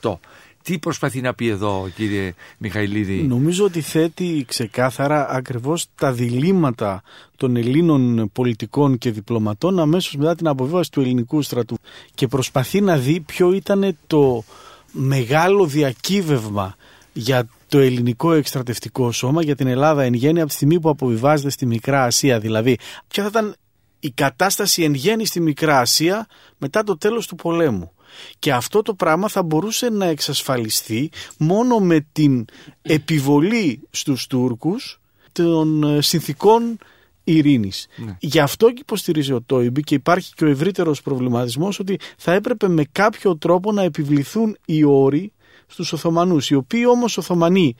[0.00, 0.14] 1918.
[0.62, 7.02] Τι προσπαθεί να πει εδώ κύριε Μιχαηλίδη; Νομίζω ότι θέτει ξεκάθαρα ακριβώς τα διλήμματα
[7.36, 11.76] των Ελλήνων πολιτικών και διπλωματών αμέσως μετά την αποβίβαση του ελληνικού στρατού
[12.14, 14.44] και προσπαθεί να δει ποιο ήταν το
[14.92, 16.76] μεγάλο διακύβευμα
[17.12, 21.50] για το ελληνικό εκστρατευτικό σώμα για την Ελλάδα εν γέννη από τη στιγμή που αποβιβάζεται
[21.50, 22.38] στη Μικρά Ασία.
[22.38, 23.54] Δηλαδή, ποια θα ήταν
[24.00, 26.26] η κατάσταση εν γέννη στη Μικρά Ασία
[26.58, 27.92] μετά το τέλος του πολέμου.
[28.38, 32.44] Και αυτό το πράγμα θα μπορούσε να εξασφαλιστεί μόνο με την
[32.82, 35.00] επιβολή στους Τούρκους
[35.32, 36.78] των ε, συνθήκων
[37.24, 37.86] ειρήνης.
[37.96, 38.16] Ναι.
[38.20, 42.68] Γι' αυτό και υποστηρίζει ο Τόιμπι και υπάρχει και ο ευρύτερος προβληματισμός ότι θα έπρεπε
[42.68, 45.32] με κάποιο τρόπο να επιβληθούν οι όροι
[45.72, 47.74] στους Οθωμανούς, οι οποίοι όμως Οθωμανοί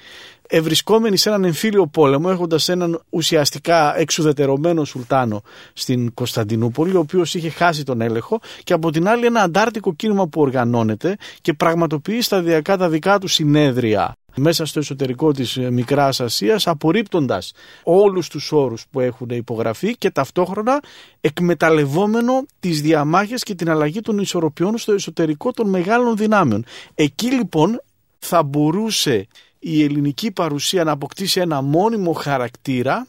[0.49, 7.49] ευρισκόμενοι σε έναν εμφύλιο πόλεμο, έχοντας έναν ουσιαστικά εξουδετερωμένο σουλτάνο στην Κωνσταντινούπολη, ο οποίος είχε
[7.51, 12.76] χάσει τον έλεγχο και από την άλλη ένα αντάρτικο κίνημα που οργανώνεται και πραγματοποιεί σταδιακά
[12.76, 17.53] τα δικά του συνέδρια μέσα στο εσωτερικό της ε, Μικράς Ασίας απορρίπτοντας
[17.83, 20.83] όλους τους όρους που έχουν υπογραφεί και ταυτόχρονα
[21.20, 26.64] εκμεταλλευόμενο τις διαμάχες και την αλλαγή των ισορροπιών στο εσωτερικό των μεγάλων δυνάμεων.
[26.95, 27.83] Εκεί λοιπόν
[28.18, 29.26] θα μπορούσε
[29.59, 33.07] η ελληνική παρουσία να αποκτήσει ένα μόνιμο χαρακτήρα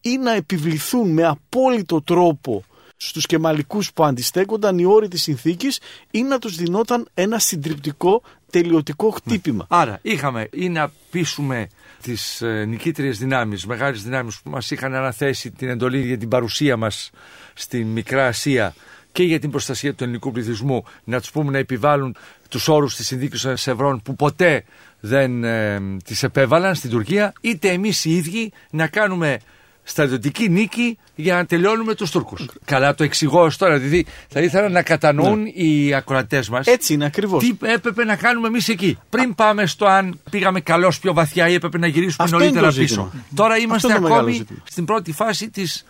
[0.00, 2.64] ή να επιβληθούν με απόλυτο τρόπο
[2.96, 9.10] στους κεμαλικούς που αντιστέκονταν οι όροι της συνθήκης ή να τους δινόταν ένα συντριπτικό τελειωτικό
[9.10, 9.66] χτύπημα.
[9.68, 11.68] Άρα είχαμε ή να πείσουμε
[12.02, 16.76] τις ε, νικήτριες δυνάμεις, μεγάλες δυνάμεις που μας είχαν αναθέσει την εντολή για την παρουσία
[16.76, 17.10] μας
[17.54, 18.74] στην Μικρά Ασία
[19.12, 22.16] και για την προστασία του ελληνικού πληθυσμού, να τους πούμε να επιβάλλουν
[22.48, 24.64] τους όρους της συνθήκη Σευρών που ποτέ
[25.00, 29.38] δεν ε, τις επέβαλαν στην Τουρκία, είτε εμείς οι ίδιοι να κάνουμε
[29.84, 32.48] στρατιωτική νίκη για να τελειώνουμε τους Τούρκους.
[32.64, 37.04] Καλά, το εξηγώ ως τώρα, δηλαδή θα ήθελα να κατανοούν οι ακροατές μας Έτσι είναι
[37.04, 37.42] ακριβώς.
[37.44, 38.98] τι έπρεπε να κάνουμε εμείς εκεί.
[39.10, 42.66] Πριν πάμε στο αν πήγαμε καλώς πιο βαθιά ή έπρεπε να γυρίσουμε Αυτό είναι νωρίτερα
[42.66, 43.10] το ζήτημα.
[43.12, 43.22] πίσω.
[43.34, 44.58] Τώρα είμαστε είναι το μεγάλο ακόμη ζήτημα.
[44.64, 45.84] στην πρώτη φάση της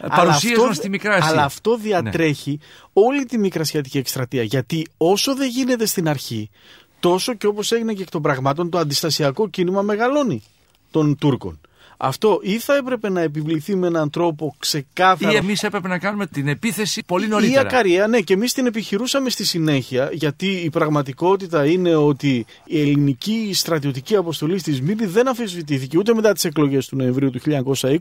[0.00, 1.28] Αλλά παρουσίας αυτό- μας στη Μικρά Ασία.
[1.30, 2.58] Αλλά αυτό διατρέχει
[2.92, 4.42] όλη τη μικρασιατική εκστρατεία.
[4.42, 6.50] Γιατί όσο δεν γίνεται στην αρχή,
[7.00, 10.42] τόσο και όπως έγινε και εκ των πραγμάτων, το αντιστασιακό κίνημα μεγαλώνει
[10.90, 11.60] των Τούρκων.
[12.00, 15.32] Αυτό ή θα έπρεπε να επιβληθεί με έναν τρόπο ξεκάθαρο.
[15.32, 17.60] Ή εμείς έπρεπε να κάνουμε την επίθεση πολύ Η νωρίτερα.
[17.60, 23.50] ακαρία, ναι, και εμείς την επιχειρούσαμε στη συνέχεια, γιατί η πραγματικότητα είναι ότι η ελληνική
[23.54, 27.98] στρατιωτική αποστολή στη Σμύρνη δεν αμφισβητήθηκε ούτε μετά τις εκλογές του Νοεμβρίου του 1920.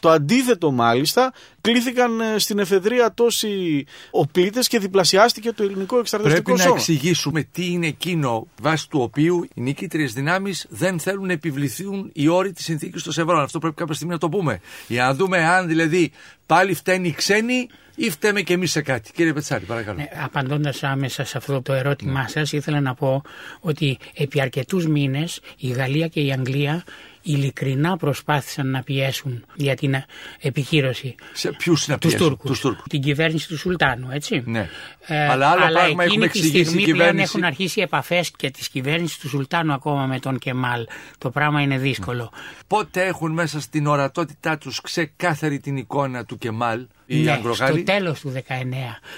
[0.00, 6.58] Το αντίθετο, μάλιστα, κλήθηκαν ε, στην εφεδρεία τόσοι οπλίτες και διπλασιάστηκε το ελληνικό εξτρατευτικό Πρέπει
[6.58, 6.76] να σώμα.
[6.78, 12.28] εξηγήσουμε τι είναι εκείνο βάσει του οποίου οι νικήτριε δυνάμεις δεν θέλουν να επιβληθούν οι
[12.28, 13.44] όροι της συνθήκης των Σευρών.
[13.44, 14.60] Αυτό πρέπει κάποια στιγμή να το πούμε.
[14.88, 16.12] Για να δούμε αν δηλαδή
[16.46, 19.12] πάλι φταίνει οι ξένοι ή φταίμε και εμείς σε κάτι.
[19.12, 19.98] Κύριε Πετσάρη, παρακαλώ.
[19.98, 23.22] Ναι, απαντώντας άμεσα σε αυτό το ερώτημά σας, ήθελα να πω
[23.60, 26.84] ότι επί αρκετούς μήνες η Γαλλία και η Αγγλία
[27.22, 29.94] ειλικρινά προσπάθησαν να πιέσουν για την
[30.40, 32.84] επικύρωση Σε ποιους να τους πιέσουν, Τούρκους, τους Τούρκους.
[32.88, 34.42] την κυβέρνηση του Σουλτάνου, έτσι.
[34.46, 34.68] Ναι.
[35.06, 37.24] Ε, Αλλά άλλο πράγμα έχουμε εκείνη τη εξηγήσει η στιγμή πλέον κυβέρνηση.
[37.34, 40.86] έχουν αρχίσει επαφές και της κυβέρνησης του Σουλτάνου ακόμα με τον Κεμάλ.
[41.18, 42.32] Το πράγμα είναι δύσκολο.
[42.66, 46.86] Πότε έχουν μέσα στην ορατότητά τους ξεκάθαρη την εικόνα του Κεμάλ;
[47.16, 47.74] Οι Ναι, Αγγλογάλοι.
[47.74, 48.40] στο τέλος του 19.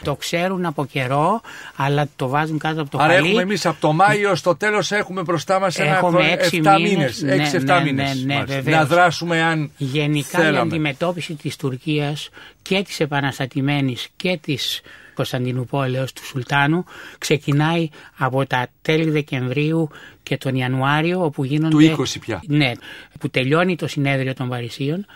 [0.02, 1.40] Το ξέρουν από καιρό,
[1.76, 3.26] αλλά το βάζουν κάτω από το Άρα χαλί.
[3.26, 6.76] έχουμε εμείς από το Μάιο στο τέλος έχουμε μπροστά μας ένα Έχουμε χρόνο έξι 7
[6.80, 7.22] μήνες.
[7.22, 7.22] μήνες.
[7.22, 8.24] Ναι, 6-7 ναι, μήνες.
[8.24, 8.76] ναι, ναι, βεβαίως.
[8.76, 10.58] να δράσουμε αν Γενικά η θέλαμε.
[10.60, 12.28] αντιμετώπιση της Τουρκίας
[12.62, 14.80] και της επαναστατημένης και της
[15.14, 16.84] Κωνσταντινούπολεως του Σουλτάνου
[17.18, 17.88] ξεκινάει
[18.18, 19.88] από τα τέλη Δεκεμβρίου
[20.22, 21.88] και τον Ιανουάριο όπου γίνονται...
[21.88, 22.42] Του 20 πια.
[22.46, 22.72] Ναι,
[23.20, 25.06] που τελειώνει το συνέδριο των Παρισίων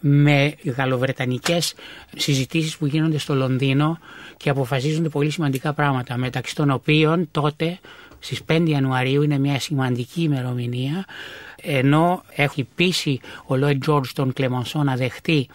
[0.00, 1.74] με γαλλοβρετανικές
[2.16, 3.98] συζητήσεις που γίνονται στο Λονδίνο
[4.36, 7.78] και αποφασίζονται πολύ σημαντικά πράγματα μεταξύ των οποίων τότε
[8.18, 11.04] στις 5 Ιανουαρίου είναι μια σημαντική ημερομηνία
[11.62, 15.48] ενώ έχει πείσει ο Λόιτ Τζόρτζ τον Κλεμονσό να δεχτεί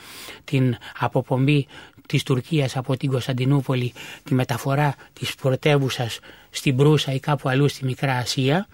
[0.43, 1.67] την αποπομπή
[2.07, 3.93] της Τουρκίας από την Κωνσταντινούπολη
[4.23, 6.19] τη μεταφορά της πρωτεύουσας
[6.49, 8.67] στην Προύσα ή κάπου αλλού στη Μικρά Ασία.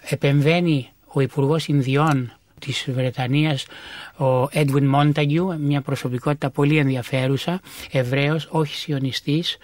[0.00, 3.66] Επεμβαίνει ο Υπουργός Ινδιών της Βρετανίας
[4.16, 9.56] ο Έντουιν Μόνταγκιου, μια προσωπικότητα πολύ ενδιαφέρουσα, Εβραίος, όχι σιωνιστής,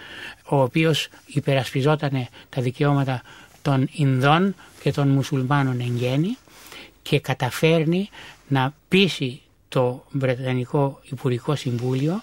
[0.48, 3.22] ο οποίος υπερασπιζόταν τα δικαιώματα
[3.62, 6.36] των Ινδών και των Μουσουλμάνων εν γέννη
[7.02, 8.08] και καταφέρνει
[8.48, 12.22] να πείσει το Βρετανικό Υπουργικό Συμβούλιο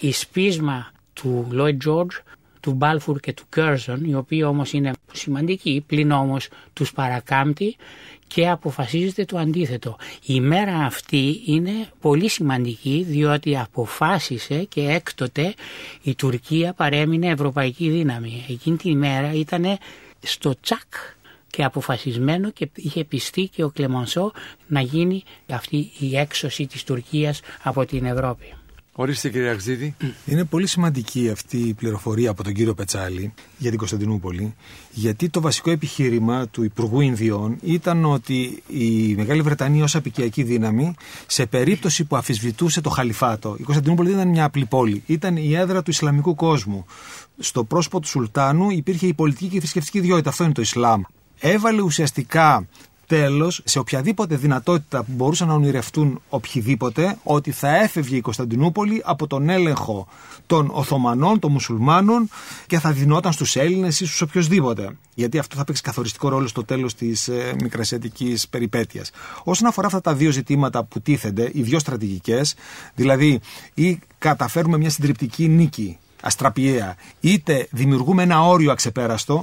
[0.00, 2.22] εις πείσμα του Lloyd George,
[2.60, 7.76] του Μπάλφουρ και του Κέρζον, οι οποίοι όμως είναι σημαντικοί, πλην όμως τους παρακάμπτει
[8.34, 9.96] και αποφασίζεται το αντίθετο.
[10.26, 15.54] Η μέρα αυτή είναι πολύ σημαντική διότι αποφάσισε και έκτοτε
[16.02, 18.44] η Τουρκία παρέμεινε ευρωπαϊκή δύναμη.
[18.48, 19.78] Εκείνη τη μέρα ήταν
[20.22, 20.94] στο τσακ
[21.50, 24.32] και αποφασισμένο και είχε πιστεί και ο Κλεμονσό
[24.66, 28.54] να γίνει αυτή η έξωση της Τουρκίας από την Ευρώπη.
[29.00, 29.94] Ορίστε κύριε Αξίδη.
[30.26, 34.54] Είναι πολύ σημαντική αυτή η πληροφορία από τον κύριο Πετσάλη για την Κωνσταντινούπολη,
[34.90, 40.94] γιατί το βασικό επιχείρημα του Υπουργού Ινδιών ήταν ότι η Μεγάλη Βρετανία ως απικιακή δύναμη,
[41.26, 45.54] σε περίπτωση που αφισβητούσε το Χαλιφάτο, η Κωνσταντινούπολη δεν ήταν μια απλή πόλη, ήταν η
[45.54, 46.86] έδρα του Ισλαμικού κόσμου.
[47.38, 51.02] Στο πρόσωπο του Σουλτάνου υπήρχε η πολιτική και η θρησκευτική ιδιότητα, αυτό είναι το Ισλάμ.
[51.38, 52.68] Έβαλε ουσιαστικά
[53.10, 59.26] τέλος σε οποιαδήποτε δυνατότητα που μπορούσαν να ονειρευτούν οποιοδήποτε ότι θα έφευγε η Κωνσταντινούπολη από
[59.26, 60.06] τον έλεγχο
[60.46, 62.28] των Οθωμανών, των Μουσουλμάνων
[62.66, 64.96] και θα δινόταν στους Έλληνες ή στους οποιοδήποτε.
[65.14, 69.10] Γιατί αυτό θα παίξει καθοριστικό ρόλο στο τέλος της ε, μικρασιατικής περιπέτειας.
[69.44, 72.54] Όσον αφορά αυτά τα δύο ζητήματα που τίθενται, οι δύο στρατηγικές,
[72.94, 73.40] δηλαδή
[73.74, 79.42] ή καταφέρουμε μια συντριπτική νίκη αστραπιαία, είτε δημιουργούμε ένα όριο αξεπέραστο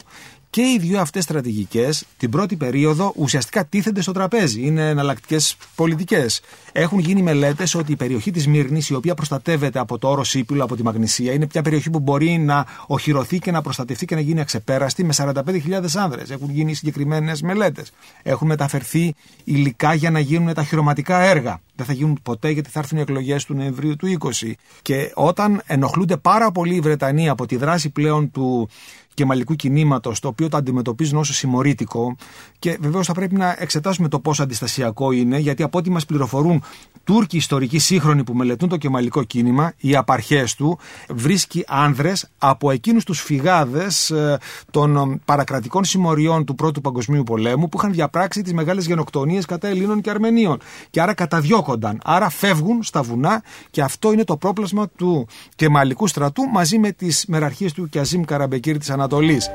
[0.57, 4.61] και οι δύο αυτές στρατηγικές την πρώτη περίοδο ουσιαστικά τίθενται στο τραπέζι.
[4.65, 6.41] Είναι εναλλακτικές πολιτικές.
[6.71, 10.63] Έχουν γίνει μελέτες ότι η περιοχή της Μύρνης, η οποία προστατεύεται από το όρο Σύπουλο,
[10.63, 14.21] από τη Μαγνησία, είναι μια περιοχή που μπορεί να οχυρωθεί και να προστατευτεί και να
[14.21, 16.29] γίνει αξεπέραστη με 45.000 άνδρες.
[16.29, 17.91] Έχουν γίνει συγκεκριμένες μελέτες.
[18.23, 21.61] Έχουν μεταφερθεί υλικά για να γίνουν τα χειροματικά έργα.
[21.75, 24.51] Δεν θα γίνουν ποτέ γιατί θα έρθουν οι εκλογές του Νοεμβρίου του 20.
[24.81, 28.69] Και όταν ενοχλούνται πάρα πολύ οι Βρετανοί από τη δράση πλέον του
[29.17, 32.15] κεμαλικού κινήματος, το οποίο το αντιμετωπίζουν ω συμμορήτικο.
[32.59, 36.63] Και βεβαίως θα πρέπει να εξετάσουμε το πόσο αντιστασιακό είναι, γιατί από ό,τι μας πληροφορούν
[37.03, 40.77] Τούρκοι ιστορικοί σύγχρονοι που μελετούν το κεμαλικό κίνημα, οι απαρχές του,
[41.09, 44.37] βρίσκει άνδρες από εκείνους τους φυγάδες ε,
[44.71, 50.01] των παρακρατικών συμμοριών του Πρώτου Παγκοσμίου Πολέμου που είχαν διαπράξει τις μεγάλες γενοκτονίες κατά Ελλήνων
[50.01, 50.59] και Αρμενίων.
[50.89, 51.99] Και άρα καταδιώκονταν.
[52.03, 57.25] Άρα φεύγουν στα βουνά και αυτό είναι το πρόπλασμα του κεμαλικού στρατού μαζί με τις
[57.27, 59.06] μεραρχίες του Κιαζίμ Καραμπεκύρη της Ανατολής.
[59.07, 59.49] Ανατολής.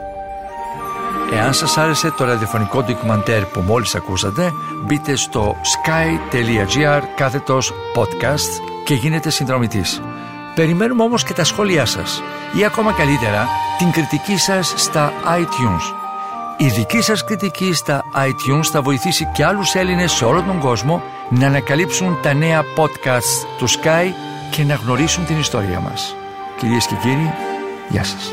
[1.33, 4.53] Εάν σας άρεσε το ραδιοφωνικό ντοκιμαντέρ που μόλις ακούσατε,
[4.85, 10.03] μπείτε στο sky.gr κάθετος podcast και γίνετε συνδρομητής.
[10.55, 12.23] Περιμένουμε όμως και τα σχόλιά σας
[12.53, 13.49] ή ακόμα καλύτερα
[13.79, 15.95] την κριτική σας στα iTunes.
[16.57, 21.03] Η δική σας κριτική στα iTunes θα βοηθήσει και άλλους Έλληνες σε όλο τον κόσμο
[21.29, 24.13] να ανακαλύψουν τα νέα podcasts του Sky
[24.51, 26.17] και να γνωρίσουν την ιστορία μας.
[26.59, 27.35] Κυρίες και κύριοι,
[27.89, 28.33] γεια σας.